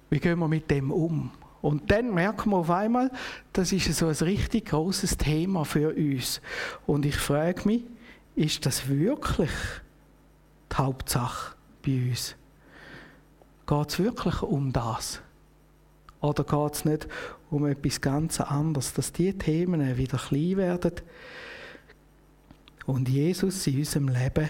Wie 0.09 0.19
gehen 0.19 0.39
wir 0.39 0.47
mit 0.47 0.69
dem 0.71 0.91
um? 0.91 1.31
Und 1.61 1.89
dann 1.91 2.13
merken 2.13 2.51
wir 2.51 2.57
auf 2.57 2.69
einmal, 2.69 3.11
das 3.53 3.71
ist 3.71 3.93
so 3.93 4.07
ein 4.07 4.15
richtig 4.15 4.67
großes 4.69 5.17
Thema 5.17 5.65
für 5.65 5.93
uns. 5.95 6.41
Und 6.85 7.05
ich 7.05 7.15
frage 7.15 7.65
mich, 7.65 7.83
ist 8.35 8.65
das 8.65 8.87
wirklich 8.87 9.51
die 10.71 10.75
Hauptsache 10.75 11.55
bei 11.85 12.09
uns? 12.09 12.35
Geht 13.65 13.89
es 13.89 13.99
wirklich 13.99 14.41
um 14.43 14.71
das? 14.71 15.21
Oder 16.21 16.43
geht 16.43 16.73
es 16.73 16.85
nicht 16.85 17.07
um 17.49 17.65
etwas 17.65 18.01
ganz 18.01 18.39
anderes, 18.39 18.93
dass 18.93 19.11
die 19.11 19.37
Themen 19.37 19.97
wieder 19.97 20.17
klein 20.17 20.57
werden 20.57 20.93
und 22.85 23.09
Jesus 23.09 23.67
in 23.67 23.79
unserem 23.79 24.07
Leben 24.07 24.49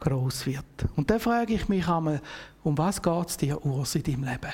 groß 0.00 0.46
wird. 0.46 0.64
Und 0.96 1.10
dann 1.10 1.20
frage 1.20 1.54
ich 1.54 1.68
mich 1.68 1.86
einmal, 1.88 2.20
um 2.62 2.76
was 2.76 3.00
geht 3.00 3.28
es 3.28 3.36
dir, 3.36 3.64
Urs, 3.64 3.94
in 3.94 4.02
deinem 4.02 4.24
Leben? 4.24 4.52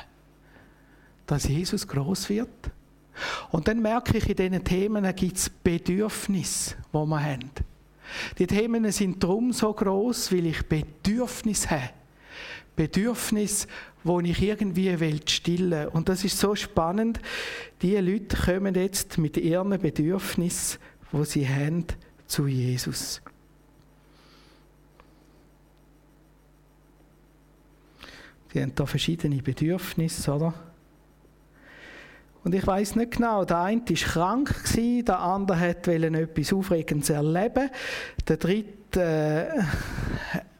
Dass 1.27 1.49
Jesus 1.49 1.87
groß 1.87 2.29
wird? 2.29 2.49
Und 3.51 3.69
dann 3.69 3.83
merke 3.83 4.19
ich, 4.19 4.29
in 4.29 4.37
diesen 4.37 4.65
Themen 4.65 5.15
gibt 5.15 5.37
es 5.37 5.51
Bedürfnisse, 5.51 6.77
die 6.93 6.97
wir 6.97 7.23
haben. 7.23 7.51
Die 8.39 8.47
Themen 8.47 8.91
sind 8.91 9.23
darum 9.23 9.53
so 9.53 9.73
groß, 9.73 10.33
weil 10.33 10.47
ich 10.47 10.67
Bedürfnis 10.67 11.71
habe. 11.71 11.91
Bedürfnis, 12.75 13.67
wo 14.03 14.21
ich 14.21 14.41
irgendwie 14.41 14.99
will 14.99 15.21
stillen. 15.29 15.89
Und 15.89 16.09
das 16.09 16.25
ist 16.25 16.39
so 16.39 16.55
spannend. 16.55 17.21
Die 17.83 17.97
Leute 17.97 18.37
kommen 18.37 18.75
jetzt 18.75 19.19
mit 19.19 19.37
ihren 19.37 19.79
Bedürfnissen, 19.79 20.79
wo 21.13 21.25
sie 21.25 21.49
haben, 21.49 21.85
zu 22.27 22.47
Jesus. 22.47 23.21
Sie 28.53 28.61
haben 28.61 28.75
da 28.75 28.85
verschiedene 28.87 29.43
Bedürfnisse, 29.43 30.33
oder? 30.33 30.55
Und 32.43 32.55
ich 32.55 32.67
weiß 32.67 32.97
nicht 32.97 33.13
genau, 33.13 33.45
der 33.45 33.61
eine 33.61 33.83
war 33.83 33.97
krank, 33.97 34.55
der 34.75 35.19
andere 35.19 35.77
wollte 35.85 35.93
etwas 35.93 36.53
Aufregendes 36.53 37.11
erleben, 37.11 37.71
der 38.27 38.37
dritte 38.39 39.01
äh, 39.01 39.63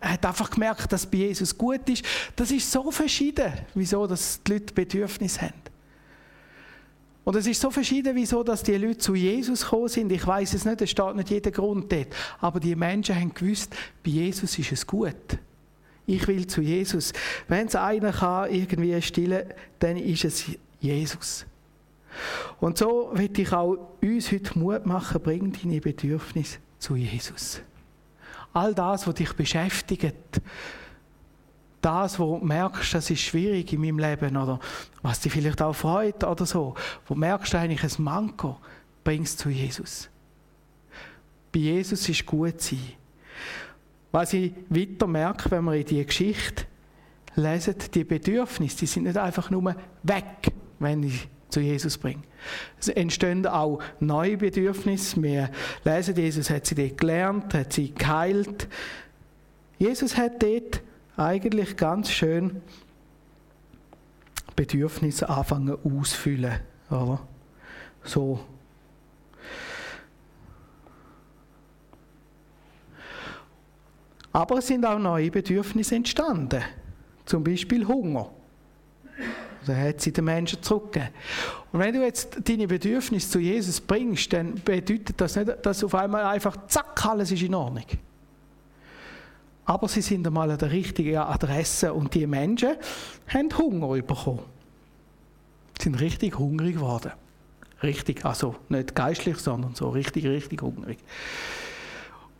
hat 0.01 0.25
einfach 0.25 0.51
gemerkt, 0.51 0.93
dass 0.93 1.07
bei 1.07 1.19
Jesus 1.19 1.57
gut 1.57 1.89
ist. 1.89 2.05
Das 2.37 2.51
ist 2.51 2.71
so 2.71 2.91
verschieden, 2.91 3.53
wieso 3.75 4.07
dass 4.07 4.43
die 4.43 4.53
Leute 4.53 4.75
Bedürfnisse 4.75 5.43
haben. 5.43 5.55
Und 7.25 7.37
es 7.37 7.47
ist 7.47 7.61
so 7.61 7.71
verschieden, 7.71 8.15
wieso 8.15 8.43
dass 8.43 8.63
die 8.63 8.77
Leute 8.77 8.99
zu 8.99 9.15
Jesus 9.15 9.63
gekommen 9.63 9.89
sind. 9.89 10.13
Ich 10.13 10.27
weiß 10.27 10.55
es 10.55 10.65
nicht, 10.65 10.81
es 10.83 10.91
steht 10.91 11.17
nicht 11.17 11.31
jeder 11.31 11.51
Grund 11.51 11.91
dort. 11.93 12.09
Aber 12.41 12.61
die 12.61 12.75
Menschen 12.75 13.15
haben 13.15 13.33
gewusst, 13.33 13.75
bei 14.05 14.11
Jesus 14.11 14.59
ist 14.59 14.73
es 14.73 14.87
gut. 14.87 15.39
Ich 16.11 16.27
will 16.27 16.47
zu 16.47 16.61
Jesus. 16.61 17.13
Wenn 17.47 17.69
es 17.69 17.77
einer 17.77 18.13
kann 18.13 18.51
irgendwie 18.51 19.01
stillen, 19.01 19.45
dann 19.79 19.97
ist 19.97 20.25
es 20.25 20.45
Jesus. 20.81 21.47
Und 22.59 22.79
so 22.79 23.11
will 23.15 23.31
ich 23.37 23.53
auch 23.53 23.77
uns 24.03 24.33
heute 24.33 24.59
Mut 24.59 24.87
machen, 24.87 25.21
bring 25.23 25.53
deine 25.53 25.81
Bedürfnisse 25.81 26.59
zu 26.81 26.97
Jesus. 26.97 27.63
All 28.53 28.75
das, 28.75 29.07
was 29.07 29.15
dich 29.15 29.33
beschäftigt, 29.35 30.41
das, 31.81 32.19
wo 32.19 32.39
du 32.39 32.45
merkst, 32.45 32.93
das 32.93 33.09
ist 33.09 33.21
schwierig 33.21 33.73
in 33.73 33.81
meinem 33.81 34.01
Leben 34.01 34.37
oder 34.37 34.59
was 35.03 35.21
dich 35.21 35.33
vielleicht 35.33 35.63
auch 35.63 35.73
freut 35.73 36.25
oder 36.25 36.45
so, 36.45 36.75
wo 37.07 37.15
du 37.15 37.21
merkst, 37.21 37.55
eigentlich 37.55 37.85
ein 37.85 38.03
Manko, 38.03 38.59
bring 39.05 39.23
es 39.23 39.37
zu 39.37 39.49
Jesus. 39.49 40.11
Bei 41.53 41.61
Jesus 41.61 42.09
ist 42.09 42.27
gut 42.27 42.61
sein. 42.61 43.00
Was 44.13 44.33
ich 44.33 44.53
weiter 44.69 45.07
merke, 45.07 45.51
wenn 45.51 45.65
wir 45.65 45.75
in 45.75 45.85
die 45.85 46.05
Geschichte 46.05 46.65
lesen, 47.37 47.77
die 47.95 48.05
Bedürfnisse, 48.05 48.79
die 48.79 48.87
sind 48.87 49.05
nicht 49.05 49.17
einfach 49.17 49.51
nur 49.51 49.75
weg, 50.03 50.53
wenn 50.79 51.03
ich 51.03 51.29
zu 51.49 51.61
Jesus 51.61 51.99
bringe. 51.99 52.23
Es 52.79 52.89
entstehen 52.89 53.47
auch 53.47 53.81
neue 53.99 54.37
Bedürfnisse. 54.37 55.21
Wir 55.23 55.51
lesen, 55.85 56.17
Jesus 56.17 56.49
hat 56.51 56.67
sie 56.67 56.75
dort 56.75 56.99
gelernt, 56.99 57.55
hat 57.55 57.73
sie 57.73 57.93
geheilt. 57.93 58.69
Jesus 59.79 60.17
hat 60.17 60.43
dort 60.43 60.81
eigentlich 61.17 61.77
ganz 61.77 62.11
schön 62.11 62.63
Bedürfnisse 64.57 65.29
anfangen 65.29 65.77
auszufüllen. 65.85 66.61
Oder? 66.91 67.21
So. 68.05 68.41
Aber 74.33 74.59
es 74.59 74.67
sind 74.67 74.85
auch 74.85 74.99
neue 74.99 75.31
Bedürfnisse 75.31 75.97
entstanden. 75.97 76.63
Zum 77.25 77.43
Beispiel 77.43 77.87
Hunger. 77.87 78.31
Also 79.61 79.73
er 79.73 79.89
hat 79.89 80.01
sie 80.01 80.13
den 80.13 80.25
Menschen 80.25 80.63
zurückgegeben. 80.63 81.13
Und 81.73 81.81
wenn 81.81 81.95
du 81.95 82.03
jetzt 82.03 82.39
deine 82.49 82.67
Bedürfnisse 82.67 83.31
zu 83.31 83.39
Jesus 83.39 83.81
bringst, 83.81 84.33
dann 84.33 84.55
bedeutet 84.55 85.21
das 85.21 85.37
nicht, 85.37 85.51
dass 85.65 85.85
auf 85.85 85.95
einmal 85.95 86.25
einfach 86.25 86.67
zack, 86.67 87.05
alles 87.07 87.31
ist 87.31 87.43
in 87.43 87.55
Ordnung. 87.55 87.85
Aber 89.67 89.87
sie 89.87 90.01
sind 90.01 90.27
einmal 90.27 90.51
an 90.51 90.59
der 90.59 90.73
richtigen 90.73 91.19
Adresse 91.19 91.93
und 91.93 92.15
die 92.15 92.27
Menschen 92.27 92.77
haben 93.29 93.57
Hunger 93.57 94.03
bekommen. 94.03 94.41
Sie 95.79 95.85
sind 95.85 96.01
richtig 96.01 96.39
hungrig 96.39 96.75
geworden. 96.75 97.13
Richtig, 97.83 98.25
also 98.25 98.57
nicht 98.69 98.95
geistlich, 98.95 99.37
sondern 99.39 99.75
so 99.75 99.91
richtig, 99.91 100.27
richtig 100.27 100.61
hungrig. 100.61 100.99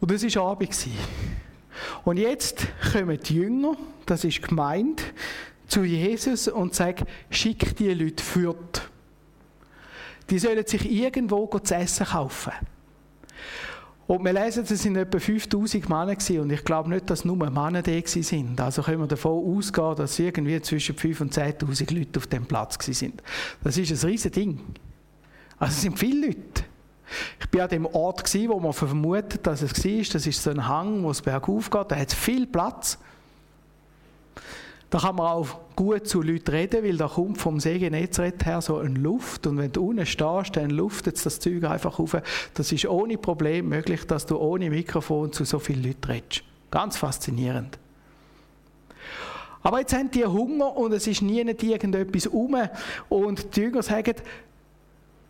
Und 0.01 0.11
das 0.11 0.23
war 0.23 0.51
Abend. 0.51 0.89
Und 2.05 2.19
jetzt 2.19 2.67
kommen 2.93 3.19
die 3.21 3.35
Jünger, 3.35 3.77
das 4.07 4.25
ist 4.25 4.43
gemeint, 4.43 5.03
zu 5.67 5.85
Jesus 5.85 6.49
und 6.49 6.75
sagen, 6.75 7.07
schick 7.31 7.77
die 7.77 7.93
Leute 7.95 8.23
fort. 8.23 8.89
Die 10.29 10.39
sollen 10.39 10.67
sich 10.67 10.91
irgendwo 10.91 11.47
zu 11.59 11.75
essen 11.75 12.07
kaufen. 12.07 12.53
Und 14.11 14.25
wir 14.25 14.33
lesen, 14.33 14.65
es 14.69 14.85
waren 14.85 14.97
etwa 14.97 15.21
5000 15.21 15.89
Männer 15.89 16.17
und 16.43 16.51
ich 16.51 16.65
glaube 16.65 16.91
nicht, 16.91 17.09
dass 17.09 17.25
nur 17.25 17.37
Männer 17.37 17.81
da 17.81 17.93
sind. 18.05 18.61
Also 18.61 18.83
können 18.83 18.99
wir 18.99 19.07
davon 19.07 19.57
ausgehen, 19.57 19.95
dass 19.95 20.19
irgendwie 20.19 20.61
zwischen 20.63 20.97
5.000 20.97 21.21
und 21.21 21.33
10.000 21.33 21.95
Leute 21.97 22.19
auf 22.19 22.27
dem 22.27 22.45
Platz 22.45 22.85
sind. 22.87 23.23
Das 23.63 23.77
ist 23.77 23.91
ein 23.93 24.11
riesiges 24.11 24.33
Ding. 24.33 24.59
Also 25.61 25.75
es 25.75 25.83
sind 25.83 25.97
viele 25.97 26.27
Leute. 26.27 26.50
Ich 27.41 27.53
war 27.57 27.65
an 27.65 27.71
dem 27.71 27.87
Ort, 27.87 28.35
wo 28.35 28.61
man 28.61 28.73
vermutet, 28.73 29.47
dass 29.47 29.63
es 29.63 29.85
war. 29.85 30.13
Das 30.13 30.27
ist 30.27 30.43
so 30.43 30.51
ein 30.51 30.69
Hang, 30.69 31.03
wo 31.03 31.11
es 31.11 31.23
bergauf 31.23 31.71
geht. 31.71 31.91
Da 31.91 31.97
hat 31.97 32.09
es 32.09 32.15
viel 32.15 32.47
Platz. 32.47 32.99
Da 34.91 34.99
kann 34.99 35.15
man 35.15 35.29
auch 35.29 35.47
gut 35.77 36.09
zu 36.09 36.21
Leuten 36.21 36.51
reden, 36.51 36.85
weil 36.85 36.97
da 36.97 37.07
kommt 37.07 37.39
vom 37.39 37.61
See 37.61 37.79
Genezareth 37.79 38.45
her 38.45 38.61
so 38.61 38.79
eine 38.79 38.99
Luft 38.99 39.47
und 39.47 39.57
wenn 39.57 39.71
du 39.71 39.89
unten 39.89 40.05
stehst, 40.05 40.57
dann 40.57 40.71
luftet 40.71 41.25
das 41.25 41.39
Zeug 41.39 41.63
einfach 41.63 42.01
auf. 42.01 42.17
Das 42.55 42.73
ist 42.73 42.87
ohne 42.87 43.17
Problem 43.17 43.69
möglich, 43.69 44.05
dass 44.09 44.27
du 44.27 44.37
ohne 44.37 44.69
Mikrofon 44.69 45.33
zu 45.33 45.45
so 45.45 45.61
vielen 45.61 45.85
Leuten 45.85 46.05
redest. 46.05 46.43
Ganz 46.73 46.97
faszinierend. 46.97 47.79
Aber 49.63 49.79
jetzt 49.79 49.93
haben 49.93 50.11
die 50.11 50.25
Hunger 50.25 50.77
und 50.77 50.93
es 50.93 51.07
ist 51.07 51.23
nie 51.23 51.41
irgendetwas 51.41 52.27
um 52.27 52.57
und 53.09 53.55
die 53.55 53.61
Jünger 53.61 53.83
sagen, 53.83 54.15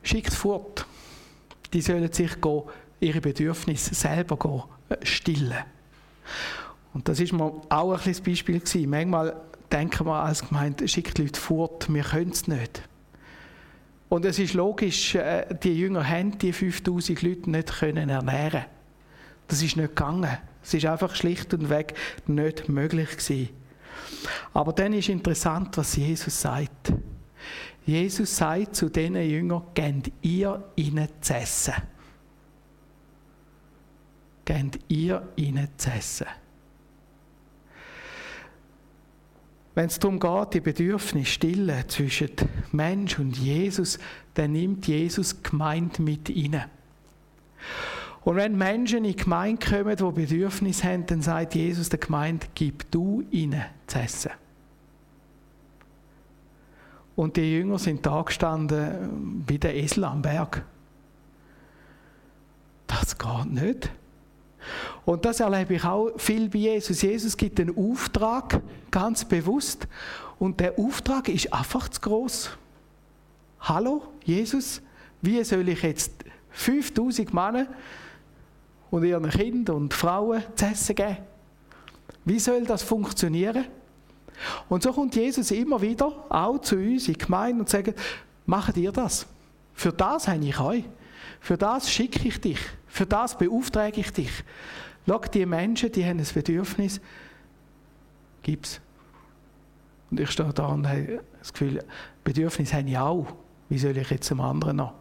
schickt 0.02 0.32
fort. 0.32 0.86
Die 1.72 1.80
sollen 1.80 2.12
sich 2.12 2.32
ihre 3.00 3.20
Bedürfnisse 3.20 3.94
selber 3.94 4.68
äh, 4.88 4.96
stillen. 5.04 5.64
Und 6.92 7.08
das 7.08 7.20
ist 7.20 7.32
mir 7.32 7.52
auch 7.68 7.92
ein 7.92 7.98
kleines 7.98 8.20
Beispiel 8.20 8.60
gewesen. 8.60 8.90
Manchmal 8.90 9.40
denken 9.70 10.06
wir 10.06 10.22
als 10.22 10.46
Gemeinde, 10.46 10.88
schickt 10.88 11.18
Leute 11.18 11.40
fort, 11.40 11.92
wir 11.92 12.02
können 12.02 12.30
es 12.30 12.48
nicht. 12.48 12.82
Und 14.08 14.24
es 14.24 14.38
ist 14.40 14.54
logisch, 14.54 15.14
äh, 15.14 15.46
die 15.62 15.78
Jünger 15.78 16.06
haben 16.06 16.36
die 16.38 16.52
5000 16.52 17.22
Leute 17.22 17.50
nicht 17.50 17.78
können 17.78 18.08
ernähren. 18.08 18.64
Das 19.46 19.62
ist 19.62 19.76
nicht 19.76 19.90
gegangen. 19.90 20.36
Es 20.62 20.74
ist 20.74 20.84
einfach 20.86 21.14
schlicht 21.14 21.54
und 21.54 21.70
weg 21.70 21.94
nicht 22.26 22.68
möglich 22.68 23.10
gewesen. 23.10 23.48
Aber 24.52 24.72
dann 24.72 24.92
ist 24.92 25.08
interessant, 25.08 25.76
was 25.78 25.96
Jesus 25.96 26.40
sagt. 26.40 26.92
Jesus 27.90 28.36
sagt 28.36 28.76
zu 28.76 28.88
diesen 28.88 29.16
Jüngern, 29.16 29.64
gebt 29.74 30.12
ihr 30.22 30.62
ihnen 30.76 31.08
zu 31.20 31.34
essen. 31.34 31.74
Gebt 34.44 34.78
ihr 34.86 35.28
ihnen 35.34 35.66
zu 35.76 35.90
essen. 35.90 36.28
Wenn 39.74 39.86
es 39.86 39.98
darum 39.98 40.20
geht, 40.20 40.54
die 40.54 40.60
Bedürfnisse 40.60 41.32
stillen 41.32 41.88
zwischen 41.88 42.30
Mensch 42.70 43.18
und 43.18 43.36
Jesus, 43.36 43.98
dann 44.34 44.52
nimmt 44.52 44.86
Jesus 44.86 45.42
Gemeinde 45.42 46.00
mit 46.00 46.30
rein. 46.30 46.66
Und 48.22 48.36
wenn 48.36 48.56
Menschen 48.56 49.04
in 49.04 49.16
Gemeinde 49.16 49.66
kommen, 49.66 49.96
die 49.96 50.20
Bedürfnisse 50.20 50.84
haben, 50.84 51.06
dann 51.06 51.22
sagt 51.22 51.56
Jesus 51.56 51.88
der 51.88 51.98
Gemeinde, 51.98 52.46
gib 52.54 52.88
du 52.92 53.24
ihnen 53.32 53.64
zu 53.88 53.98
essen. 53.98 54.30
Und 57.20 57.36
die 57.36 57.52
Jünger 57.52 57.78
sind 57.78 58.06
da 58.06 58.22
gestanden 58.22 59.44
wie 59.46 59.58
der 59.58 59.76
Esel 59.76 60.04
am 60.04 60.22
Berg. 60.22 60.64
Das 62.86 63.18
geht 63.18 63.52
nicht. 63.52 63.90
Und 65.04 65.26
das 65.26 65.40
erlebe 65.40 65.74
ich 65.74 65.84
auch 65.84 66.12
viel 66.16 66.48
bei 66.48 66.60
Jesus. 66.60 67.02
Jesus 67.02 67.36
gibt 67.36 67.60
einen 67.60 67.76
Auftrag, 67.76 68.62
ganz 68.90 69.26
bewusst. 69.26 69.86
Und 70.38 70.60
der 70.60 70.78
Auftrag 70.78 71.28
ist 71.28 71.52
einfach 71.52 71.90
zu 71.90 72.00
groß. 72.00 72.56
Hallo, 73.60 74.02
Jesus, 74.24 74.80
wie 75.20 75.44
soll 75.44 75.68
ich 75.68 75.82
jetzt 75.82 76.24
5000 76.52 77.34
Männer 77.34 77.66
und 78.90 79.04
ihren 79.04 79.28
Kindern 79.28 79.76
und 79.76 79.92
Frauen 79.92 80.42
zu 80.54 80.64
essen 80.64 80.94
geben? 80.94 81.18
Wie 82.24 82.38
soll 82.38 82.64
das 82.64 82.82
funktionieren? 82.82 83.66
Und 84.68 84.82
so 84.82 84.92
kommt 84.92 85.14
Jesus 85.16 85.50
immer 85.50 85.80
wieder 85.80 86.12
auch 86.28 86.58
zu 86.58 86.76
uns 86.76 87.08
in 87.08 87.14
die 87.14 87.18
Gemeinde 87.18 87.60
und 87.60 87.68
sagt, 87.68 87.94
macht 88.46 88.76
ihr 88.76 88.92
das. 88.92 89.26
Für 89.74 89.92
das 89.92 90.28
habe 90.28 90.44
ich 90.44 90.58
euch. 90.58 90.84
Für 91.40 91.56
das 91.56 91.90
schicke 91.90 92.28
ich 92.28 92.40
dich. 92.40 92.58
Für 92.86 93.06
das 93.06 93.36
beauftrage 93.36 94.00
ich 94.00 94.12
dich. 94.12 94.44
Schau, 95.06 95.18
die 95.18 95.46
Menschen, 95.46 95.90
die 95.90 96.04
haben 96.04 96.18
ein 96.18 96.26
Bedürfnis, 96.32 97.00
gib's. 98.42 98.80
Und 100.10 100.20
ich 100.20 100.30
stehe 100.30 100.52
da 100.52 100.66
und 100.66 100.86
habe 100.86 101.20
das 101.38 101.52
Gefühl, 101.52 101.84
Bedürfnis 102.24 102.72
habe 102.72 102.88
ich 102.88 102.98
auch. 102.98 103.26
Wie 103.68 103.78
soll 103.78 103.96
ich 103.96 104.10
jetzt 104.10 104.30
einem 104.30 104.40
anderen 104.40 104.76
noch? 104.76 104.94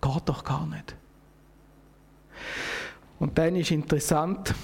Geht 0.00 0.28
doch 0.28 0.44
gar 0.44 0.66
nicht. 0.66 0.94
Und 3.18 3.36
dann 3.38 3.56
ist 3.56 3.70
interessant, 3.70 4.54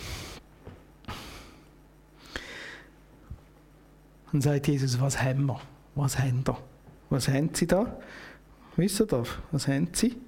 dann 4.34 4.40
sagt 4.40 4.66
Jesus, 4.66 5.00
was 5.00 5.22
haben 5.22 5.46
wir? 5.46 5.60
Was 5.94 6.18
haben 6.18 6.44
wir? 6.44 6.58
Was 7.08 7.28
haben 7.28 7.50
sie 7.52 7.68
da? 7.68 7.96
Wisst 8.74 8.98
ihr 8.98 9.06
das? 9.06 9.28
Was 9.52 9.68
haben 9.68 9.86
sie? 9.92 10.20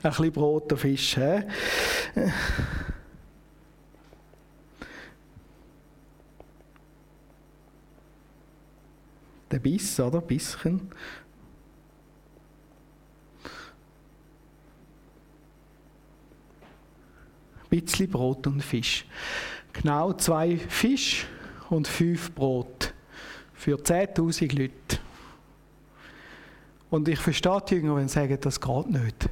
Ein 0.00 0.10
bisschen 0.10 0.32
Brot 0.32 0.70
und 0.70 0.78
Fisch. 0.78 1.16
He? 1.16 1.42
Der 9.50 9.58
Biss, 9.58 9.98
oder? 9.98 10.20
Bisschen. 10.20 10.92
Ein 17.64 17.68
bisschen 17.68 18.08
Brot 18.08 18.46
und 18.46 18.62
Fisch. 18.62 19.04
Genau 19.80 20.12
zwei 20.14 20.56
Fisch 20.56 21.26
und 21.70 21.86
fünf 21.86 22.32
Brot 22.32 22.92
für 23.54 23.76
10.000 23.76 24.58
Leute. 24.58 24.98
Und 26.90 27.06
ich 27.06 27.18
verstehe 27.20 27.62
die 27.68 27.74
Jünger, 27.76 27.96
wenn 27.96 28.08
sie 28.08 28.14
sagen, 28.14 28.38
das 28.40 28.60
geht 28.60 28.90
nicht. 28.90 29.28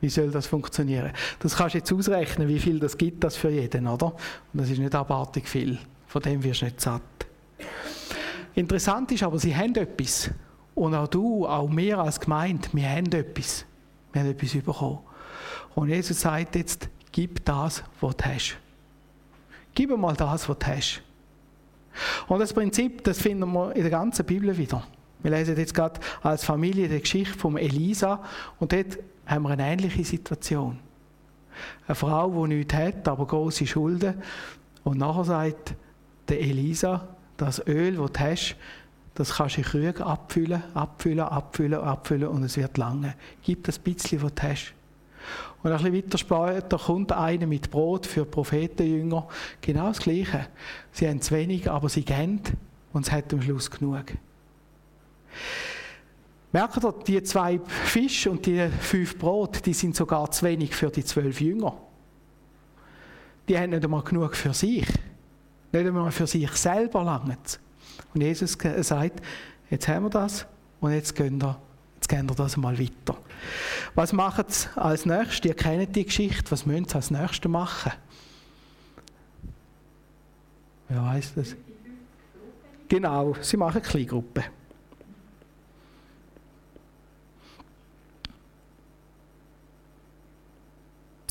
Wie 0.00 0.08
soll 0.08 0.30
das 0.30 0.46
funktionieren? 0.46 1.12
Das 1.40 1.56
kannst 1.56 1.74
du 1.74 1.78
jetzt 1.78 1.92
ausrechnen, 1.92 2.48
wie 2.48 2.58
viel 2.58 2.80
das 2.80 2.96
gibt 2.96 3.22
das 3.22 3.36
für 3.36 3.50
jeden, 3.50 3.86
oder? 3.86 4.06
Und 4.06 4.60
das 4.60 4.70
ist 4.70 4.78
nicht 4.78 4.94
abartig 4.94 5.46
viel. 5.46 5.78
Von 6.06 6.22
dem 6.22 6.42
wirst 6.42 6.62
du 6.62 6.64
nicht 6.66 6.80
satt. 6.80 7.02
Interessant 8.54 9.12
ist 9.12 9.22
aber, 9.22 9.38
sie 9.38 9.54
haben 9.54 9.74
etwas. 9.74 10.30
Und 10.74 10.94
auch 10.94 11.08
du, 11.08 11.46
auch 11.46 11.68
wir 11.70 11.98
als 11.98 12.18
Gemeinde, 12.18 12.66
wir 12.72 12.88
haben 12.88 13.12
etwas. 13.12 13.66
Wir 14.12 14.22
haben 14.22 14.30
etwas 14.30 14.52
bekommen. 14.52 15.00
Und 15.74 15.90
Jesus 15.90 16.20
sagt 16.20 16.56
jetzt, 16.56 16.88
gib 17.12 17.44
das, 17.44 17.84
was 18.00 18.16
du 18.16 18.24
hast. 18.24 18.56
Gib 19.74 19.96
mal 19.96 20.14
das, 20.14 20.48
was 20.48 20.58
du 20.58 20.66
hast. 20.66 21.02
Und 22.28 22.38
das 22.38 22.52
Prinzip, 22.52 23.04
das 23.04 23.20
finden 23.20 23.52
wir 23.52 23.74
in 23.74 23.82
der 23.82 23.90
ganzen 23.90 24.24
Bibel 24.24 24.56
wieder. 24.56 24.82
Wir 25.22 25.30
lesen 25.30 25.56
jetzt 25.56 25.74
gerade 25.74 26.00
als 26.22 26.44
Familie 26.44 26.88
die 26.88 27.00
Geschichte 27.00 27.38
von 27.38 27.56
Elisa 27.56 28.22
und 28.58 28.72
dort 28.72 28.98
haben 29.26 29.42
wir 29.44 29.50
eine 29.50 29.66
ähnliche 29.66 30.04
Situation. 30.04 30.78
Eine 31.86 31.94
Frau, 31.94 32.30
die 32.46 32.54
nichts 32.54 32.74
hat, 32.74 33.06
aber 33.06 33.26
große 33.26 33.66
Schulden. 33.66 34.14
Und 34.84 34.98
nachher 34.98 35.24
sagt 35.24 35.74
der 36.28 36.40
Elisa, 36.40 37.08
das 37.36 37.64
Öl, 37.66 37.96
das 37.96 38.12
du 38.12 38.20
hast, 38.20 38.56
das 39.14 39.34
kannst 39.34 39.56
du 39.56 39.60
in 39.60 39.66
Krüge 39.66 40.04
abfüllen, 40.04 40.62
abfüllen, 40.74 41.20
abfüllen, 41.20 41.80
abfüllen 41.80 42.28
und 42.28 42.42
es 42.44 42.56
wird 42.56 42.78
lange. 42.78 43.14
Gib 43.42 43.64
das 43.64 43.78
bisschen, 43.78 44.22
was 44.22 44.34
du 44.34 44.42
hast. 44.42 44.74
Und 45.62 45.72
ein 45.72 45.78
bisschen 45.78 45.94
weiter 45.94 46.18
später 46.18 46.78
kommt 46.78 47.12
einer 47.12 47.46
mit 47.46 47.70
Brot 47.70 48.06
für 48.06 48.24
Prophetenjünger. 48.24 49.28
Genau 49.60 49.88
das 49.88 50.00
Gleiche. 50.00 50.48
Sie 50.92 51.08
haben 51.08 51.20
zu 51.20 51.34
wenig, 51.34 51.70
aber 51.70 51.88
sie 51.88 52.04
geben 52.04 52.40
und 52.92 53.06
es 53.06 53.12
hat 53.12 53.32
am 53.32 53.42
Schluss 53.42 53.70
genug. 53.70 54.04
Merkt 56.52 56.84
ihr, 56.84 56.94
die 57.06 57.22
zwei 57.22 57.60
Fische 57.66 58.30
und 58.30 58.44
die 58.44 58.68
fünf 58.80 59.18
Brot, 59.18 59.64
die 59.64 59.72
sind 59.72 59.96
sogar 59.96 60.30
zu 60.30 60.44
wenig 60.44 60.74
für 60.74 60.90
die 60.90 61.04
zwölf 61.04 61.40
Jünger. 61.40 61.74
Die 63.48 63.58
haben 63.58 63.70
nicht 63.70 63.84
einmal 63.84 64.02
genug 64.02 64.36
für 64.36 64.52
sich. 64.52 64.86
Nicht 65.72 65.86
einmal 65.86 66.10
für 66.10 66.26
sich 66.26 66.50
selber 66.52 67.02
lange. 67.04 67.38
Und 68.14 68.20
Jesus 68.20 68.58
sagt, 68.80 69.22
jetzt 69.70 69.88
haben 69.88 70.04
wir 70.04 70.10
das 70.10 70.46
und 70.80 70.92
jetzt 70.92 71.14
gehen 71.14 71.40
wir, 71.40 71.58
gehen 72.12 72.28
wir 72.28 72.36
das 72.36 72.58
mal 72.58 72.78
weiter. 72.78 73.16
Was 73.94 74.12
machen 74.12 74.44
sie 74.46 74.68
als 74.76 75.06
nächstes? 75.06 75.48
Ihr 75.48 75.54
kennt 75.54 75.96
die 75.96 76.04
Geschichte. 76.04 76.50
Was 76.50 76.66
müssen 76.66 76.86
sie 76.86 76.94
als 76.94 77.10
nächstes 77.10 77.50
machen? 77.50 77.92
Wer 80.88 81.02
weiß 81.02 81.34
das? 81.36 81.56
Genau, 82.86 83.34
sie 83.40 83.56
machen 83.56 83.80
Kleingruppen. 83.80 84.44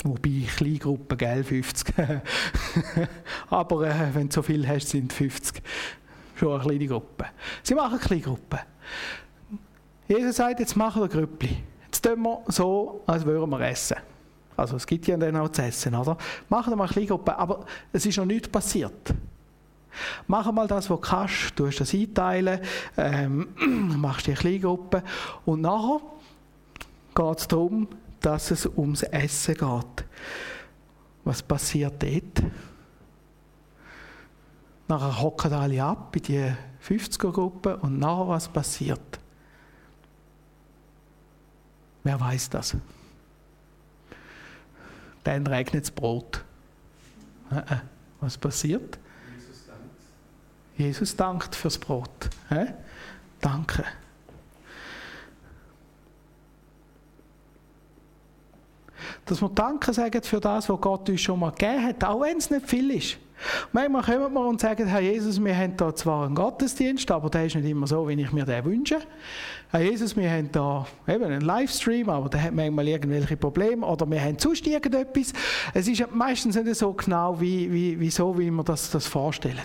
Wobei 0.04 0.48
Kleingruppen, 0.56 1.15
gell, 1.15 1.44
50. 1.44 1.94
Aber 3.52 3.88
äh, 3.88 4.15
wenn 4.15 4.30
du 4.30 4.34
so 4.34 4.41
viel 4.41 4.67
hast, 4.67 4.89
sind 4.89 5.13
50 5.13 5.62
schon 6.41 6.60
eine 6.60 6.63
kleine 6.67 6.88
Gruppe. 6.88 7.26
Sie 7.62 7.76
machen 7.76 8.00
Kleingruppen. 8.00 8.60
Jesus 10.12 10.36
sagt, 10.36 10.60
jetzt 10.60 10.76
machen 10.76 11.02
wir 11.04 11.08
Grüppli. 11.08 11.63
Jetzt 11.86 12.04
tun 12.04 12.21
wir 12.21 12.43
so, 12.47 13.02
als 13.08 13.24
würden 13.24 13.50
wir 13.50 13.62
essen. 13.62 13.95
Also 14.58 14.76
es 14.76 14.86
gibt 14.86 15.08
ja 15.08 15.15
dann 15.15 15.38
auch 15.38 15.47
zu 15.47 15.62
essen, 15.62 15.95
oder? 15.95 16.17
Machen 16.50 16.74
wir 16.74 16.76
mal 16.76 16.84
eine 16.84 16.91
Kleingruppe, 16.91 17.38
aber 17.38 17.65
es 17.93 18.06
ist 18.06 18.17
noch 18.17 18.26
nichts 18.26 18.50
passiert. 18.50 19.13
Mach 20.28 20.52
mal 20.52 20.67
das, 20.67 20.89
was 20.89 21.00
du 21.00 21.02
kannst. 21.02 21.58
Du 21.58 21.65
das 21.65 21.93
einteilen, 21.93 22.60
ähm, 22.97 23.47
machst 24.02 24.28
die 24.28 24.34
Kleingruppe 24.34 25.02
und 25.45 25.62
nachher 25.62 26.02
geht 27.15 27.39
es 27.39 27.47
darum, 27.47 27.88
dass 28.19 28.52
es 28.52 28.65
ums 28.65 29.04
Essen 29.04 29.56
geht. 29.56 30.06
Was 31.24 31.41
passiert 31.41 32.04
dort? 32.04 32.52
Nachher 34.89 35.21
hocken 35.21 35.54
alle 35.54 35.82
ab 35.82 36.13
in 36.17 36.24
die 36.24 36.52
50er-Gruppe 36.86 37.78
und 37.78 37.97
nachher 37.97 38.28
was 38.28 38.50
passiert? 38.50 39.20
Wer 42.04 42.20
weiß 42.20 42.50
das? 42.50 42.76
Dann 45.24 45.46
regnet 45.46 45.84
das 45.84 45.92
Brot. 45.92 46.44
Äh, 47.52 47.58
äh. 47.58 47.78
Was 48.20 48.38
passiert? 48.38 49.00
Jesus 49.36 49.66
dankt. 49.66 50.78
Jesus 50.78 51.16
dankt 51.16 51.56
fürs 51.56 51.78
Brot. 51.78 52.30
Danke. 53.40 53.84
Dass 59.26 59.42
wir 59.42 59.50
Danke 59.50 59.94
sagen 59.94 60.22
für 60.22 60.40
das, 60.40 60.70
was 60.70 60.82
Gott 60.82 61.10
uns 61.10 61.22
schon 61.22 61.40
mal 61.40 61.52
gegeben 61.52 61.84
hat, 61.84 62.04
auch 62.04 62.22
wenn 62.22 62.38
es 62.38 62.50
nicht 62.50 62.70
viel 62.70 62.92
ist. 62.92 63.18
Manchmal 63.71 64.04
kommen 64.04 64.34
wir 64.34 64.45
und 64.45 64.62
sagen, 64.62 64.88
Herr 64.88 64.99
Jesus, 64.99 65.43
wir 65.43 65.56
haben 65.56 65.75
da 65.77 65.93
zwar 65.95 66.25
einen 66.25 66.36
Gottesdienst, 66.36 67.10
aber 67.12 67.30
der 67.30 67.45
ist 67.45 67.56
nicht 67.56 67.69
immer 67.69 67.88
so, 67.88 68.08
wie 68.08 68.13
ich 68.13 68.32
mir 68.32 68.45
den 68.45 68.65
wünsche. 68.65 68.99
Herr 69.71 69.82
Jesus, 69.82 70.15
wir 70.15 70.30
haben 70.30 70.51
da 70.51 70.86
eben 71.08 71.23
einen 71.23 71.41
Livestream, 71.41 72.10
aber 72.10 72.30
der 72.30 72.43
hat 72.43 72.54
manchmal 72.54 72.88
irgendwelche 72.88 73.38
Probleme 73.38 73.86
oder 73.86 74.10
wir 74.10 74.21
haben 74.21 74.38
sonst 74.38 74.67
irgendetwas. 74.67 75.34
Es 75.73 75.88
ist 75.88 76.06
meistens 76.13 76.56
nicht 76.56 76.75
so 76.75 76.93
genau, 76.93 77.39
wie, 77.39 77.71
wie, 77.71 77.99
wie 77.99 78.10
so, 78.10 78.38
wie 78.38 78.51
wir 78.51 78.63
das, 78.63 78.91
das 78.91 79.08
vorstellen. 79.08 79.60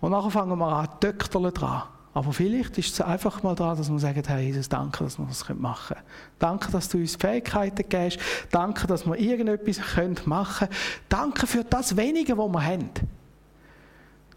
Und 0.00 0.10
nachher 0.10 0.30
fangen 0.30 0.58
wir 0.58 0.66
an, 0.66 0.88
Töchterle 1.00 1.52
dran. 1.52 1.82
Aber 2.16 2.32
vielleicht 2.32 2.78
ist 2.78 2.94
es 2.94 3.00
einfach 3.02 3.42
mal 3.42 3.54
da, 3.54 3.74
dass 3.74 3.90
wir 3.90 3.98
sagen, 3.98 4.22
Herr 4.26 4.38
Jesus, 4.38 4.70
danke, 4.70 5.04
dass 5.04 5.18
wir 5.18 5.26
das 5.26 5.46
machen 5.50 5.96
können. 5.96 6.06
Danke, 6.38 6.72
dass 6.72 6.88
du 6.88 6.96
uns 6.96 7.14
Fähigkeiten 7.14 7.86
gibst. 7.86 8.18
Danke, 8.50 8.86
dass 8.86 9.04
wir 9.04 9.18
irgendetwas 9.18 9.80
machen 10.24 10.66
können. 10.66 10.80
Danke 11.10 11.46
für 11.46 11.62
das 11.62 11.94
Wenige, 11.94 12.38
was 12.38 12.48
wir 12.48 12.64
haben. 12.64 12.88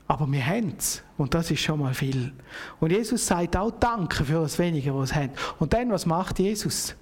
Aber 0.09 0.29
wir 0.29 0.45
haben 0.45 0.75
es. 0.77 1.01
Und 1.17 1.33
das 1.33 1.51
ist 1.51 1.61
schon 1.61 1.79
mal 1.79 1.93
viel. 1.93 2.33
Und 2.81 2.91
Jesus 2.91 3.25
sagt 3.25 3.55
auch 3.55 3.71
Danke 3.71 4.25
für 4.25 4.41
das 4.41 4.59
Wenige, 4.59 4.93
was 4.93 5.15
wir 5.15 5.21
haben. 5.21 5.31
Und 5.57 5.71
dann, 5.71 5.89
was 5.89 6.05
macht 6.05 6.37
Jesus? 6.39 6.93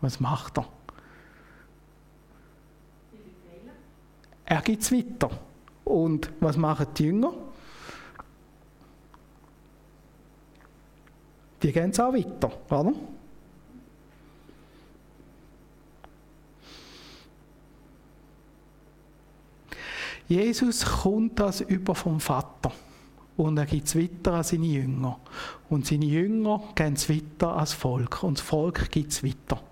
Was 0.00 0.18
macht 0.18 0.58
er? 0.58 0.66
Er 4.44 4.60
gibt 4.60 4.82
es 4.82 4.90
weiter. 4.90 5.30
Und 5.84 6.32
was 6.40 6.56
machen 6.56 6.88
die 6.96 7.04
Jünger? 7.04 7.45
Die 11.62 11.72
gehen 11.72 11.90
es 11.90 12.00
auch 12.00 12.12
weiter, 12.12 12.52
oder? 12.70 12.92
Jesus 20.28 20.84
kommt 20.84 21.38
das 21.38 21.60
über 21.60 21.94
vom 21.94 22.18
Vater 22.18 22.72
und 23.36 23.58
er 23.58 23.66
gibt 23.66 23.86
es 23.86 23.96
weiter 23.96 24.34
an 24.34 24.42
seine 24.42 24.66
Jünger. 24.66 25.20
Und 25.68 25.86
seine 25.86 26.06
Jünger 26.06 26.62
gehen 26.74 26.94
es 26.94 27.08
weiter 27.08 27.56
als 27.56 27.72
Volk 27.72 28.22
und 28.22 28.38
das 28.38 28.46
Volk 28.46 28.90
gibt 28.90 29.12
es 29.12 29.22
weiter 29.22 29.62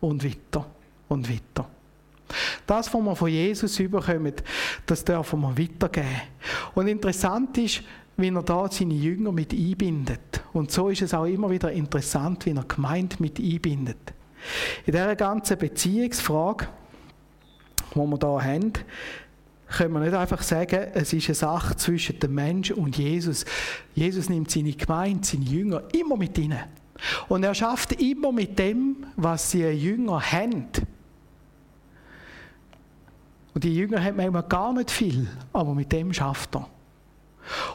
und 0.00 0.24
weiter 0.24 0.66
und 1.08 1.28
weiter. 1.28 1.68
Das, 2.66 2.92
was 2.92 3.00
wir 3.00 3.16
von 3.16 3.28
Jesus 3.28 3.80
überkommen, 3.80 4.34
das 4.86 5.04
dürfen 5.04 5.40
wir 5.40 5.58
weitergeben. 5.58 6.20
Und 6.74 6.86
interessant 6.86 7.56
ist, 7.58 7.82
wie 8.18 8.28
er 8.28 8.42
da 8.42 8.68
seine 8.70 8.94
Jünger 8.94 9.32
mit 9.32 9.52
einbindet. 9.52 10.42
Und 10.52 10.72
so 10.72 10.88
ist 10.88 11.02
es 11.02 11.14
auch 11.14 11.24
immer 11.24 11.50
wieder 11.50 11.70
interessant, 11.70 12.44
wie 12.46 12.50
er 12.50 12.64
gemeint 12.64 13.20
mit 13.20 13.38
einbindet. 13.38 14.12
In 14.84 14.92
dieser 14.92 15.14
ganzen 15.14 15.56
Beziehungsfrage, 15.56 16.66
die 17.94 17.98
wir 17.98 18.18
hier 18.20 18.44
haben, 18.44 18.72
können 19.68 19.92
wir 19.94 20.00
nicht 20.00 20.14
einfach 20.14 20.42
sagen, 20.42 20.88
es 20.94 21.12
ist 21.12 21.28
eine 21.28 21.34
Sache 21.34 21.76
zwischen 21.76 22.18
dem 22.18 22.34
Menschen 22.34 22.76
und 22.76 22.98
Jesus. 22.98 23.44
Jesus 23.94 24.28
nimmt 24.28 24.50
seine 24.50 24.72
Gemeinde, 24.72 25.26
seine 25.26 25.44
Jünger 25.44 25.82
immer 25.92 26.16
mit 26.16 26.36
hinein. 26.36 26.64
Und 27.28 27.44
er 27.44 27.54
schafft 27.54 27.92
immer 27.92 28.32
mit 28.32 28.58
dem, 28.58 29.06
was 29.16 29.52
die 29.52 29.60
Jünger 29.60 30.20
haben. 30.20 30.66
Und 33.54 33.62
die 33.62 33.74
Jünger 33.74 34.02
haben 34.02 34.16
manchmal 34.16 34.42
gar 34.42 34.72
nicht 34.72 34.90
viel, 34.90 35.28
aber 35.52 35.74
mit 35.74 35.92
dem 35.92 36.12
schafft 36.12 36.56
er. 36.56 36.68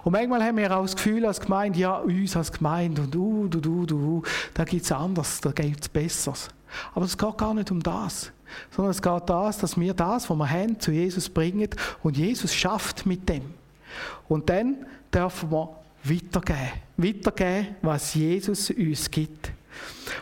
Und 0.03 0.11
manchmal 0.11 0.43
haben 0.43 0.57
wir 0.57 0.75
auch 0.75 0.83
das 0.83 0.95
Gefühl 0.95 1.25
als 1.25 1.39
Gemeinde, 1.39 1.79
ja, 1.79 1.97
uns 1.97 2.35
als 2.35 2.51
Gemeinde 2.51 3.03
und 3.03 3.13
du, 3.13 3.47
du, 3.47 3.59
du, 3.59 3.85
du, 3.85 4.23
da 4.53 4.63
gibt 4.63 4.83
es 4.83 4.91
anders, 4.91 5.41
da 5.41 5.51
gibt 5.51 5.81
es 5.81 5.89
Besseres. 5.89 6.49
Aber 6.93 7.05
es 7.05 7.17
geht 7.17 7.37
gar 7.37 7.53
nicht 7.53 7.71
um 7.71 7.81
das, 7.81 8.31
sondern 8.71 8.91
es 8.91 9.01
geht 9.01 9.29
das, 9.29 9.57
dass 9.59 9.79
wir 9.79 9.93
das, 9.93 10.29
was 10.29 10.37
wir 10.37 10.49
haben, 10.49 10.79
zu 10.79 10.91
Jesus 10.91 11.29
bringen 11.29 11.69
und 12.01 12.17
Jesus 12.17 12.53
schafft 12.53 13.05
mit 13.05 13.27
dem. 13.29 13.53
Und 14.27 14.49
dann 14.49 14.85
dürfen 15.13 15.51
wir 15.51 15.69
weitergeben. 16.03 16.71
Weitergeben, 16.97 17.75
was 17.81 18.13
Jesus 18.13 18.69
uns 18.69 19.09
gibt. 19.09 19.51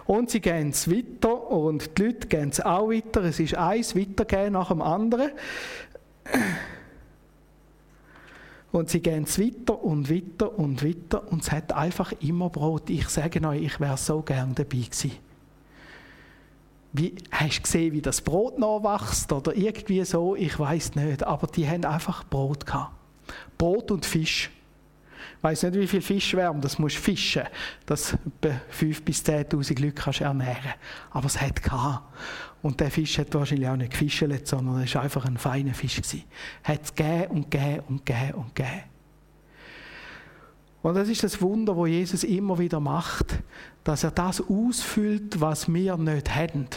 Und 0.06 0.30
sie 0.30 0.40
gehen 0.40 0.70
es 0.70 0.90
weiter 0.90 1.50
und 1.50 1.98
die 1.98 2.04
Leute 2.04 2.28
gehen 2.28 2.50
es 2.50 2.62
auch 2.62 2.90
weiter. 2.90 3.24
Es 3.24 3.40
ist 3.40 3.56
eins 3.56 3.96
weitergehen 3.96 4.54
nach 4.54 4.70
dem 4.70 4.82
anderen. 4.82 5.32
Und 8.72 8.90
sie 8.90 9.02
gehen 9.02 9.28
weiter 9.28 9.84
und 9.84 10.10
weiter 10.10 10.58
und 10.58 10.84
weiter 10.84 11.30
und 11.30 11.44
es 11.44 11.52
hat 11.52 11.74
einfach 11.74 12.14
immer 12.22 12.50
Brot. 12.50 12.90
Ich 12.90 13.10
sage 13.10 13.46
euch, 13.46 13.62
ich 13.64 13.80
wäre 13.80 13.98
so 13.98 14.22
gern 14.22 14.56
dabei 14.56 14.78
gewesen. 14.78 15.12
Wie, 16.94 17.16
hast 17.32 17.58
du 17.58 17.62
gesehen, 17.64 17.94
wie 17.94 18.02
das 18.02 18.22
Brot 18.22 18.60
nachwächst 18.60 19.32
oder 19.32 19.56
irgendwie 19.56 20.04
so? 20.04 20.36
Ich 20.36 20.58
weiß 20.58 20.96
nicht, 20.96 21.24
aber 21.24 21.48
die 21.48 21.68
haben 21.68 21.86
einfach 21.86 22.24
Brot 22.26 22.66
gehabt. 22.66 22.92
Brot 23.58 23.92
und 23.92 24.06
Fisch. 24.06 24.50
Ich 25.38 25.44
weiß 25.44 25.64
nicht, 25.64 25.76
wie 25.76 25.88
viel 25.88 26.02
Fisch 26.02 26.34
wärmen, 26.36 26.62
das 26.62 26.80
musst 26.80 26.98
du 26.98 27.02
fischen, 27.02 27.44
dass 27.86 28.18
du 28.42 28.50
5.000 28.50 29.04
bis 29.04 29.24
10.000 29.24 29.82
Leute 29.82 29.94
kannst 29.94 30.22
ernähren 30.22 30.74
Aber 31.12 31.26
es 31.26 31.40
hat 31.40 31.62
gehabt. 31.62 32.04
Und 32.62 32.80
der 32.80 32.92
Fisch 32.92 33.18
hat 33.18 33.34
wahrscheinlich 33.34 33.68
auch 33.68 33.76
nicht 33.76 33.92
gefischelt, 33.92 34.48
sondern 34.48 34.82
es 34.82 34.94
war 34.94 35.02
einfach 35.02 35.26
ein 35.26 35.38
feiner 35.38 35.74
Fisch. 35.74 35.96
Gewesen. 35.96 36.24
Hat 36.64 36.84
es 36.84 36.96
gegeben 36.96 37.32
und 37.32 37.52
gegeben 37.52 37.84
und 37.88 38.06
gegeben 38.06 38.34
und 38.36 38.56
gegeben. 38.56 38.84
Und 40.84 40.96
das 40.96 41.10
ist 41.10 41.24
das 41.24 41.42
Wunder, 41.42 41.76
wo 41.76 41.86
Jesus 41.86 42.24
immer 42.24 42.58
wieder 42.58 42.80
macht, 42.80 43.40
dass 43.84 44.04
er 44.04 44.12
das 44.12 44.42
ausfüllt, 44.42 45.40
was 45.40 45.72
wir 45.72 45.98
nicht 45.98 46.34
haben. 46.34 46.68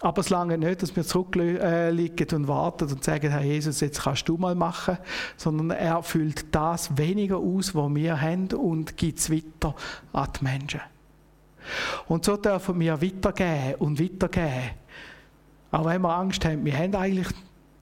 Aber 0.00 0.20
es 0.20 0.30
lange 0.30 0.56
nicht, 0.56 0.82
dass 0.82 0.94
wir 0.94 1.04
zurückliegen 1.04 2.28
und 2.32 2.48
warten 2.48 2.88
und 2.88 3.02
sagen, 3.02 3.30
Herr 3.30 3.42
Jesus, 3.42 3.80
jetzt 3.80 4.02
kannst 4.02 4.28
du 4.28 4.36
mal 4.36 4.54
machen, 4.54 4.98
sondern 5.36 5.70
er 5.70 6.02
füllt 6.04 6.54
das 6.54 6.96
weniger 6.96 7.38
aus, 7.38 7.74
was 7.74 7.94
wir 7.94 8.20
haben 8.20 8.48
und 8.52 8.96
gibt 8.96 9.18
es 9.18 9.30
weiter 9.30 9.74
an 10.12 10.28
die 10.38 10.44
Menschen. 10.44 10.80
Und 12.06 12.24
so 12.24 12.36
dürfen 12.36 12.78
wir 12.78 13.02
weitergehen 13.02 13.74
und 13.76 14.00
weitergehen. 14.00 14.70
Auch 15.72 15.84
wenn 15.84 16.00
wir 16.00 16.14
Angst 16.14 16.44
haben, 16.44 16.64
wir 16.64 16.78
haben 16.78 16.94
eigentlich 16.94 17.28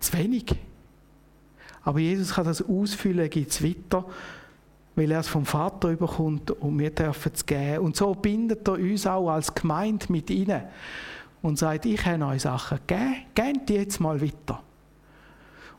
zu 0.00 0.12
wenig. 0.14 0.54
Aber 1.84 1.98
Jesus 2.00 2.34
kann 2.34 2.46
das 2.46 2.62
ausfüllen, 2.62 3.28
gibt 3.30 3.50
es 3.52 3.62
weiter, 3.62 4.06
weil 4.96 5.10
er 5.10 5.20
es 5.20 5.28
vom 5.28 5.44
Vater 5.44 5.90
überkommt 5.90 6.50
und 6.50 6.78
wir 6.78 6.90
dürfen 6.90 7.32
es 7.34 7.44
geben. 7.44 7.84
Und 7.84 7.94
so 7.94 8.14
bindet 8.14 8.66
er 8.66 8.74
uns 8.74 9.06
auch 9.06 9.28
als 9.28 9.54
Gemeinde 9.54 10.06
mit 10.08 10.30
rein 10.30 10.64
und 11.46 11.58
sagt, 11.58 11.86
ich 11.86 12.04
habe 12.04 12.24
euch 12.26 12.42
Sachen 12.42 12.80
gegeben, 12.86 13.14
gebt 13.34 13.68
die 13.68 13.74
jetzt 13.74 14.00
mal 14.00 14.20
weiter. 14.20 14.62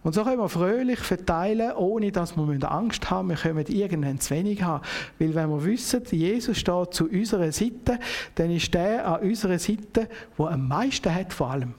Und 0.02 0.14
so 0.14 0.24
können 0.24 0.40
wir 0.40 0.48
fröhlich 0.48 1.00
verteilen, 1.00 1.74
ohne 1.74 2.14
dass 2.14 2.38
wir 2.38 2.72
Angst 2.72 3.10
haben, 3.10 3.28
wir 3.30 3.36
können 3.36 3.66
irgendwann 3.68 4.18
zu 4.22 4.34
wenig 4.34 4.64
haben. 4.64 4.82
Weil 5.20 5.36
wenn 5.36 5.50
wir 5.50 5.66
wissen, 5.66 6.04
Jesus 6.10 6.58
steht 6.58 6.94
zu 6.94 7.10
unserer 7.10 7.52
Seite, 7.52 8.00
dann 8.36 8.50
ist 8.52 8.74
der 8.74 9.06
an 9.06 9.22
unserer 9.22 9.60
Seite, 9.60 10.08
der 10.38 10.46
am 10.46 10.70
meisten 10.70 11.14
hat 11.14 11.34
vor 11.34 11.52
allem. 11.52 11.74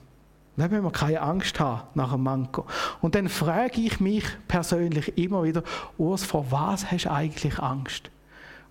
Dann 0.55 0.69
müssen 0.69 0.83
wir 0.83 0.91
keine 0.91 1.21
Angst 1.21 1.59
haben 1.59 1.87
nach 1.95 2.11
dem 2.11 2.21
Manko. 2.21 2.67
Und 3.01 3.15
dann 3.15 3.27
frage 3.27 3.81
ich 3.81 3.99
mich 3.99 4.25
persönlich 4.47 5.17
immer 5.17 5.43
wieder, 5.43 5.63
Urs, 5.97 6.23
vor 6.23 6.45
was 6.51 6.91
hast 6.91 7.05
du 7.05 7.11
eigentlich 7.11 7.57
Angst? 7.57 8.11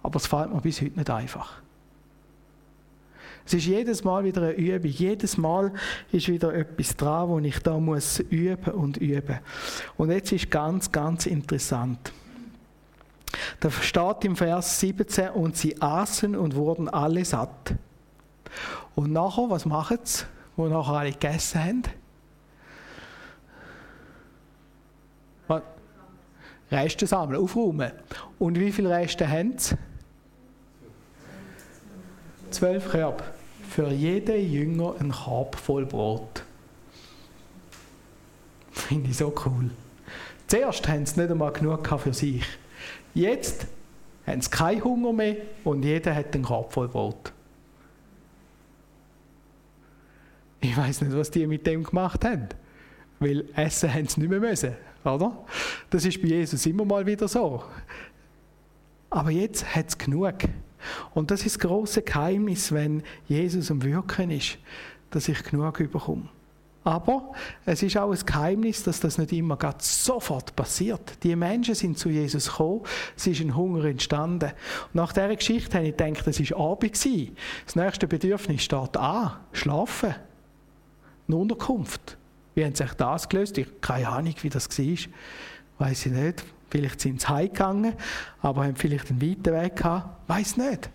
Aber 0.04 0.16
es 0.16 0.28
fällt 0.28 0.54
mir 0.54 0.60
bis 0.60 0.80
heute 0.80 0.96
nicht 0.96 1.10
einfach. 1.10 1.60
Es 3.48 3.54
ist 3.54 3.64
jedes 3.64 4.04
Mal 4.04 4.24
wieder 4.24 4.42
eine 4.42 4.52
Übung. 4.52 4.90
Jedes 4.90 5.38
Mal 5.38 5.72
ist 6.12 6.28
wieder 6.28 6.52
etwas 6.52 6.94
dran, 6.94 7.30
wo 7.30 7.38
ich 7.38 7.58
da 7.60 7.78
muss 7.78 8.18
üben 8.18 8.74
und 8.74 8.98
üben. 8.98 9.38
Und 9.96 10.10
jetzt 10.10 10.32
ist 10.32 10.50
ganz, 10.50 10.92
ganz 10.92 11.24
interessant. 11.24 12.12
Da 13.60 13.70
steht 13.70 14.26
im 14.26 14.36
Vers 14.36 14.80
17, 14.80 15.30
und 15.30 15.56
sie 15.56 15.80
aßen 15.80 16.36
und 16.36 16.56
wurden 16.56 16.90
alle 16.90 17.24
satt. 17.24 17.72
Und 18.94 19.12
nachher, 19.12 19.48
was 19.48 19.64
machen 19.64 20.00
sie, 20.02 20.24
wo 20.54 20.66
nachher 20.66 20.92
alle 20.92 21.12
gegessen 21.12 21.64
haben? 21.64 21.82
Reste 26.70 27.06
sammeln, 27.06 27.40
aufräumen. 27.40 27.92
Und 28.38 28.60
wie 28.60 28.72
viele 28.72 28.90
Reste 28.90 29.26
haben 29.26 29.56
sie? 29.56 29.74
Zwölf 32.50 32.90
Körbe 32.90 33.24
für 33.68 33.90
jeden 33.90 34.50
Jünger 34.50 34.94
ein 34.98 35.12
Korb 35.12 35.56
voll 35.56 35.86
Brot. 35.86 36.42
Finde 38.70 39.10
ich 39.10 39.16
so 39.16 39.32
cool. 39.44 39.70
Zuerst 40.46 40.88
haben 40.88 41.04
sie 41.04 41.20
nicht 41.20 41.30
einmal 41.30 41.52
genug 41.52 41.86
für 42.00 42.14
sich. 42.14 42.42
Jetzt 43.14 43.66
haben 44.26 44.40
sie 44.40 44.50
keinen 44.50 44.82
Hunger 44.82 45.12
mehr 45.12 45.36
und 45.64 45.84
jeder 45.84 46.14
hat 46.14 46.34
einen 46.34 46.44
Korb 46.44 46.72
voll 46.72 46.88
Brot. 46.88 47.32
Ich 50.60 50.76
weiß 50.76 51.02
nicht, 51.02 51.16
was 51.16 51.30
die 51.30 51.46
mit 51.46 51.66
dem 51.66 51.84
gemacht 51.84 52.24
haben. 52.24 52.48
Weil 53.20 53.44
essen 53.54 53.92
haben 53.92 54.06
sie 54.06 54.20
nicht 54.20 54.30
mehr 54.30 54.40
müssen, 54.40 54.74
oder? 55.04 55.44
Das 55.90 56.04
ist 56.04 56.20
bei 56.22 56.28
Jesus 56.28 56.64
immer 56.66 56.84
mal 56.84 57.04
wieder 57.04 57.28
so. 57.28 57.64
Aber 59.10 59.30
jetzt 59.30 59.74
hat 59.74 59.88
es 59.88 59.98
genug. 59.98 60.34
Und 61.14 61.30
das 61.30 61.44
ist 61.44 61.56
das 61.56 61.68
große 61.68 62.02
Geheimnis, 62.02 62.72
wenn 62.72 63.02
Jesus 63.26 63.70
am 63.70 63.82
Wirken 63.82 64.30
ist, 64.30 64.58
dass 65.10 65.28
ich 65.28 65.42
genug 65.42 65.80
überkomme. 65.80 66.28
Aber 66.84 67.32
es 67.66 67.82
ist 67.82 67.98
auch 67.98 68.10
ein 68.10 68.18
Geheimnis, 68.24 68.82
dass 68.82 69.00
das 69.00 69.18
nicht 69.18 69.32
immer 69.32 69.58
sofort 69.78 70.56
passiert. 70.56 71.22
Die 71.22 71.36
Menschen 71.36 71.74
sind 71.74 71.98
zu 71.98 72.08
Jesus 72.08 72.46
gekommen, 72.48 72.80
es 73.14 73.26
ist 73.26 73.42
ein 73.42 73.54
Hunger 73.54 73.84
entstanden. 73.84 74.52
Und 74.86 74.94
nach 74.94 75.12
dieser 75.12 75.36
Geschichte 75.36 75.76
habe 75.76 75.88
ich 75.88 75.96
gedacht, 75.96 76.26
es 76.26 76.50
war 76.50 76.70
Abend. 76.72 77.04
Das 77.66 77.76
nächste 77.76 78.06
Bedürfnis 78.06 78.62
steht 78.62 78.96
an, 78.96 79.32
schlafen. 79.52 80.14
Eine 81.26 81.36
Unterkunft. 81.36 82.16
Wie 82.54 82.64
haben 82.64 82.74
sich 82.74 82.92
das 82.94 83.28
gelöst? 83.28 83.58
Ich 83.58 83.66
habe 83.66 83.76
keine 83.82 84.08
Ahnung, 84.08 84.34
wie 84.40 84.48
das 84.48 84.66
war. 84.66 84.96
Weiß 85.78 86.06
ich 86.06 86.12
nicht. 86.12 86.44
Vielleicht 86.70 87.00
sind 87.00 87.20
sie 87.20 87.28
heimgegangen, 87.28 87.94
aber 88.42 88.64
haben 88.64 88.76
vielleicht 88.76 89.10
einen 89.10 89.22
weiten 89.22 89.52
Weg 89.52 89.76
gehabt. 89.76 90.28
Weiß 90.28 90.56
nicht. 90.56 90.90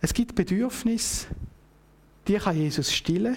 Es 0.00 0.14
gibt 0.14 0.34
Bedürfnisse, 0.34 1.26
die 2.28 2.36
kann 2.36 2.56
Jesus 2.56 2.92
stillen. 2.92 3.36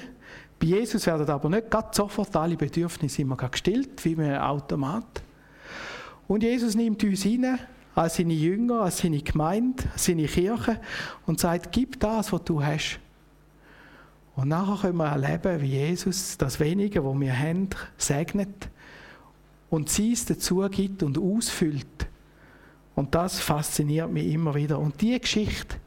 Bei 0.59 0.67
Jesus 0.67 1.07
werden 1.07 1.27
aber 1.27 1.49
nicht 1.49 1.71
ganz 1.71 1.97
sofort 1.97 2.35
alle 2.35 2.55
Bedürfnisse 2.55 3.23
immer 3.23 3.35
gestillt, 3.35 4.05
wie 4.05 4.15
ein 4.15 4.37
Automat. 4.37 5.23
Und 6.27 6.43
Jesus 6.43 6.75
nimmt 6.75 7.03
uns 7.03 7.23
hinein 7.23 7.59
als 7.95 8.17
seine 8.17 8.33
Jünger, 8.33 8.81
als 8.81 8.99
seine 8.99 9.21
Gemeinde, 9.21 9.83
als 9.91 10.05
seine 10.05 10.25
Kirche 10.25 10.79
und 11.25 11.39
sagt, 11.39 11.71
gib 11.71 11.99
das, 11.99 12.31
was 12.31 12.43
du 12.43 12.63
hast. 12.63 12.99
Und 14.35 14.47
nachher 14.47 14.87
können 14.87 14.97
wir 14.97 15.07
erleben, 15.07 15.61
wie 15.61 15.77
Jesus 15.77 16.37
das 16.37 16.59
Wenige, 16.59 17.03
was 17.03 17.19
wir 17.19 17.37
haben, 17.37 17.69
segnet 17.97 18.69
und 19.71 19.89
sie 19.89 20.11
es 20.11 20.25
dazu 20.25 20.59
gibt 20.69 21.01
und 21.01 21.17
ausfüllt. 21.17 21.87
Und 22.93 23.15
das 23.15 23.39
fasziniert 23.39 24.11
mich 24.11 24.27
immer 24.27 24.53
wieder. 24.53 24.77
Und 24.77 25.01
diese 25.01 25.21
Geschichte, 25.21 25.77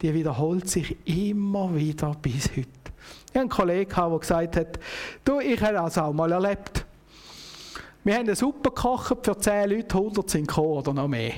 die 0.00 0.14
wiederholt 0.14 0.70
sich 0.70 0.96
immer 1.04 1.74
wieder 1.74 2.14
bis 2.22 2.48
heute. 2.50 2.60
Ich 2.60 3.30
hatte 3.30 3.40
einen 3.40 3.48
Kollegen, 3.50 3.92
der 3.94 4.18
gesagt 4.18 4.56
hat, 4.56 4.78
du, 5.24 5.40
ich 5.40 5.60
habe 5.60 5.74
das 5.74 5.98
auch 5.98 6.12
mal 6.12 6.30
erlebt. 6.30 6.86
Wir 8.04 8.14
haben 8.14 8.22
eine 8.22 8.36
Suppe 8.36 8.70
gekocht 8.70 9.26
für 9.26 9.36
10 9.36 9.70
Leute, 9.70 9.96
100 9.96 10.30
sind 10.30 10.46
gekommen 10.46 10.68
oder 10.68 10.94
noch 10.94 11.08
mehr. 11.08 11.34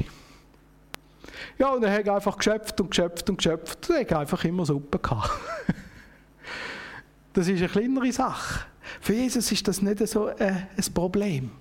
Ja, 1.56 1.70
und 1.70 1.86
habe 1.86 2.02
ich 2.02 2.10
einfach 2.10 2.36
geschöpft 2.36 2.78
und 2.80 2.90
geschöpft 2.90 3.30
und 3.30 3.38
geschöpft. 3.38 3.88
Und 3.88 3.96
ich 3.96 4.14
einfach 4.14 4.44
immer 4.44 4.66
Suppe 4.66 4.98
gehabt. 4.98 5.30
Das 7.34 7.46
ist 7.46 7.58
eine 7.58 7.68
kleinere 7.68 8.10
Sache. 8.10 8.64
Für 9.00 9.12
Jesus 9.12 9.52
ist 9.52 9.68
das 9.68 9.80
nicht 9.80 10.04
so 10.08 10.28
äh, 10.28 10.50
ein 10.76 10.92
Problem. 10.92 11.52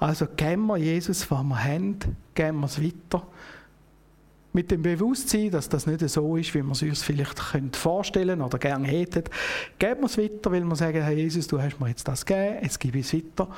Also 0.00 0.26
geben 0.34 0.66
wir 0.66 0.78
Jesus, 0.78 1.30
was 1.30 1.42
wir 1.44 1.62
haben, 1.62 1.98
geben 2.34 2.60
wir 2.60 2.66
es 2.66 2.82
weiter. 2.82 3.26
Mit 4.52 4.70
dem 4.70 4.82
Bewusstsein, 4.82 5.50
dass 5.50 5.68
das 5.68 5.86
nicht 5.86 6.00
so 6.08 6.36
ist, 6.36 6.54
wie 6.54 6.62
wir 6.62 6.72
es 6.72 6.82
uns 6.82 7.02
vielleicht 7.02 7.38
vorstellen 7.76 8.40
oder 8.40 8.58
gerne 8.58 8.88
hätten, 8.88 9.24
geben 9.78 10.00
wir 10.00 10.06
es 10.06 10.18
weiter, 10.18 10.50
weil 10.50 10.64
wir 10.64 10.74
sagen, 10.74 11.02
Herr 11.02 11.12
Jesus, 11.12 11.46
du 11.46 11.60
hast 11.60 11.78
mir 11.78 11.88
jetzt 11.88 12.08
das 12.08 12.24
gegeben, 12.24 12.58
jetzt 12.62 12.80
gebe 12.80 12.98
ich 12.98 13.12
es 13.12 13.14
weiter. 13.14 13.48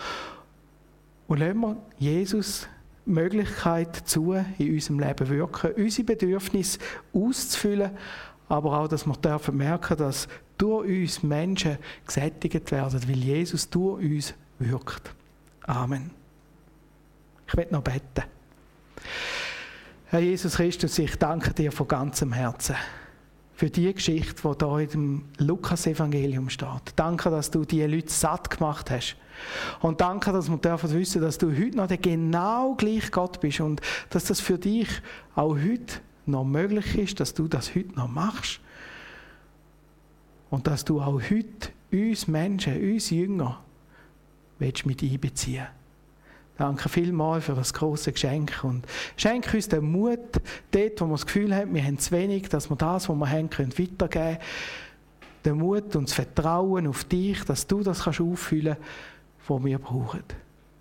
Und 1.28 1.38
lassen 1.38 1.60
wir 1.60 1.76
Jesus 1.98 2.68
Möglichkeit 3.06 3.96
zu, 4.04 4.34
in 4.58 4.74
unserem 4.74 4.98
Leben 4.98 5.28
wirken, 5.28 5.72
unsere 5.76 6.04
Bedürfnisse 6.04 6.78
auszufüllen, 7.14 7.92
aber 8.48 8.80
auch, 8.80 8.88
dass 8.88 9.06
wir 9.06 9.14
dürfen 9.14 9.56
merken, 9.56 9.96
dass 9.96 10.28
durch 10.58 10.88
uns 10.88 11.22
Menschen 11.22 11.78
gesättigt 12.04 12.70
werden, 12.72 13.00
weil 13.08 13.16
Jesus 13.16 13.70
durch 13.70 14.04
uns 14.04 14.34
wirkt. 14.58 15.14
Amen. 15.62 16.21
Ich 17.52 17.56
werde 17.58 17.74
noch 17.74 17.82
beten. 17.82 18.24
Herr 20.06 20.20
Jesus 20.20 20.54
Christus, 20.54 20.98
ich 20.98 21.16
danke 21.16 21.52
dir 21.52 21.70
von 21.70 21.86
ganzem 21.86 22.32
Herzen 22.32 22.76
für 23.52 23.68
die 23.68 23.92
Geschichte, 23.92 24.56
die 24.58 24.64
hier 24.64 24.86
dem 24.86 25.26
Lukas-Evangelium 25.36 26.48
steht. 26.48 26.94
Danke, 26.96 27.28
dass 27.28 27.50
du 27.50 27.66
die 27.66 27.82
Leute 27.82 28.10
satt 28.10 28.48
gemacht 28.48 28.90
hast. 28.90 29.16
Und 29.82 30.00
danke, 30.00 30.32
dass 30.32 30.48
wir 30.48 30.56
dürfen 30.56 30.94
wissen, 30.94 31.20
dass 31.20 31.36
du 31.36 31.50
heute 31.50 31.76
noch 31.76 31.88
der 31.88 31.98
genau 31.98 32.74
gleich 32.74 33.10
Gott 33.10 33.38
bist 33.42 33.60
und 33.60 33.82
dass 34.08 34.24
das 34.24 34.40
für 34.40 34.56
dich 34.56 34.88
auch 35.34 35.54
heute 35.54 36.00
noch 36.24 36.44
möglich 36.44 36.96
ist, 36.96 37.20
dass 37.20 37.34
du 37.34 37.48
das 37.48 37.74
heute 37.74 37.94
noch 37.96 38.08
machst. 38.08 38.60
Und 40.48 40.66
dass 40.66 40.86
du 40.86 41.02
auch 41.02 41.20
heute 41.20 41.68
uns 41.92 42.26
Menschen, 42.28 42.80
uns 42.80 43.10
Jünger, 43.10 43.62
willst 44.58 44.86
mit 44.86 45.02
einbeziehen 45.02 45.66
Danke 46.58 46.88
vielmals 46.88 47.46
für 47.46 47.54
das 47.54 47.72
große 47.72 48.12
Geschenk 48.12 48.62
und 48.62 48.86
schenke 49.16 49.56
uns 49.56 49.68
den 49.68 49.90
Mut, 49.90 50.18
dort, 50.70 51.00
wo 51.00 51.06
wir 51.06 51.12
das 51.12 51.26
Gefühl 51.26 51.54
haben, 51.54 51.74
wir 51.74 51.82
haben 51.82 51.98
zu 51.98 52.12
wenig, 52.12 52.48
dass 52.50 52.68
wir 52.68 52.76
das, 52.76 53.08
was 53.08 53.16
wir 53.16 53.30
haben, 53.30 53.48
können 53.48 53.72
weitergeben 53.72 54.08
können. 54.10 54.38
Den 55.44 55.58
Mut 55.58 55.96
und 55.96 56.08
das 56.08 56.14
Vertrauen 56.14 56.86
auf 56.86 57.04
dich, 57.04 57.42
dass 57.44 57.66
du 57.66 57.82
das 57.82 58.04
kannst 58.04 58.20
auffüllen 58.20 58.76
kannst, 58.76 59.50
was 59.50 59.64
wir 59.64 59.78
brauchen. 59.78 60.22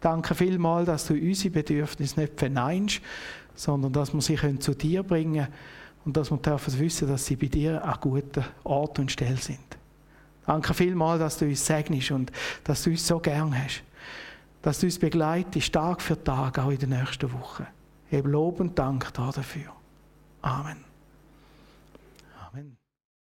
Danke 0.01 0.35
vielmals, 0.35 0.87
dass 0.87 1.07
du 1.07 1.13
unsere 1.13 1.51
Bedürfnisse 1.51 2.19
nicht 2.19 2.37
verneinst, 2.37 3.01
sondern 3.55 3.93
dass 3.93 4.13
wir 4.13 4.21
sie 4.21 4.59
zu 4.59 4.73
dir 4.73 5.03
bringen 5.03 5.45
können 5.45 5.53
und 6.05 6.17
dass 6.17 6.31
wir 6.31 6.37
dürfen 6.37 6.79
wissen, 6.79 7.07
dass 7.07 7.25
sie 7.25 7.37
bei 7.37 7.47
dir 7.47 7.83
an 7.83 7.97
guten 8.01 8.43
Ort 8.63 8.99
und 8.99 9.11
Stelle 9.11 9.37
sind. 9.37 9.59
Danke 10.45 10.73
vielmals, 10.73 11.19
dass 11.19 11.37
du 11.37 11.45
uns 11.45 11.65
segnest 11.65 12.11
und 12.11 12.31
dass 12.63 12.83
du 12.83 12.89
uns 12.89 13.07
so 13.07 13.19
gern 13.19 13.57
hast 13.57 13.83
dass 14.61 14.79
du 14.79 14.87
uns 14.87 14.99
begleitest, 14.99 15.73
Tag 15.73 16.01
für 16.01 16.21
Tag, 16.23 16.59
auch 16.59 16.71
in 16.71 16.77
den 16.77 16.89
nächsten 16.89 17.31
Wochen. 17.33 17.67
Heb 18.07 18.27
Lob 18.27 18.59
und 18.59 18.77
Dank 18.77 19.13
dafür. 19.13 19.71
Amen. 20.41 20.90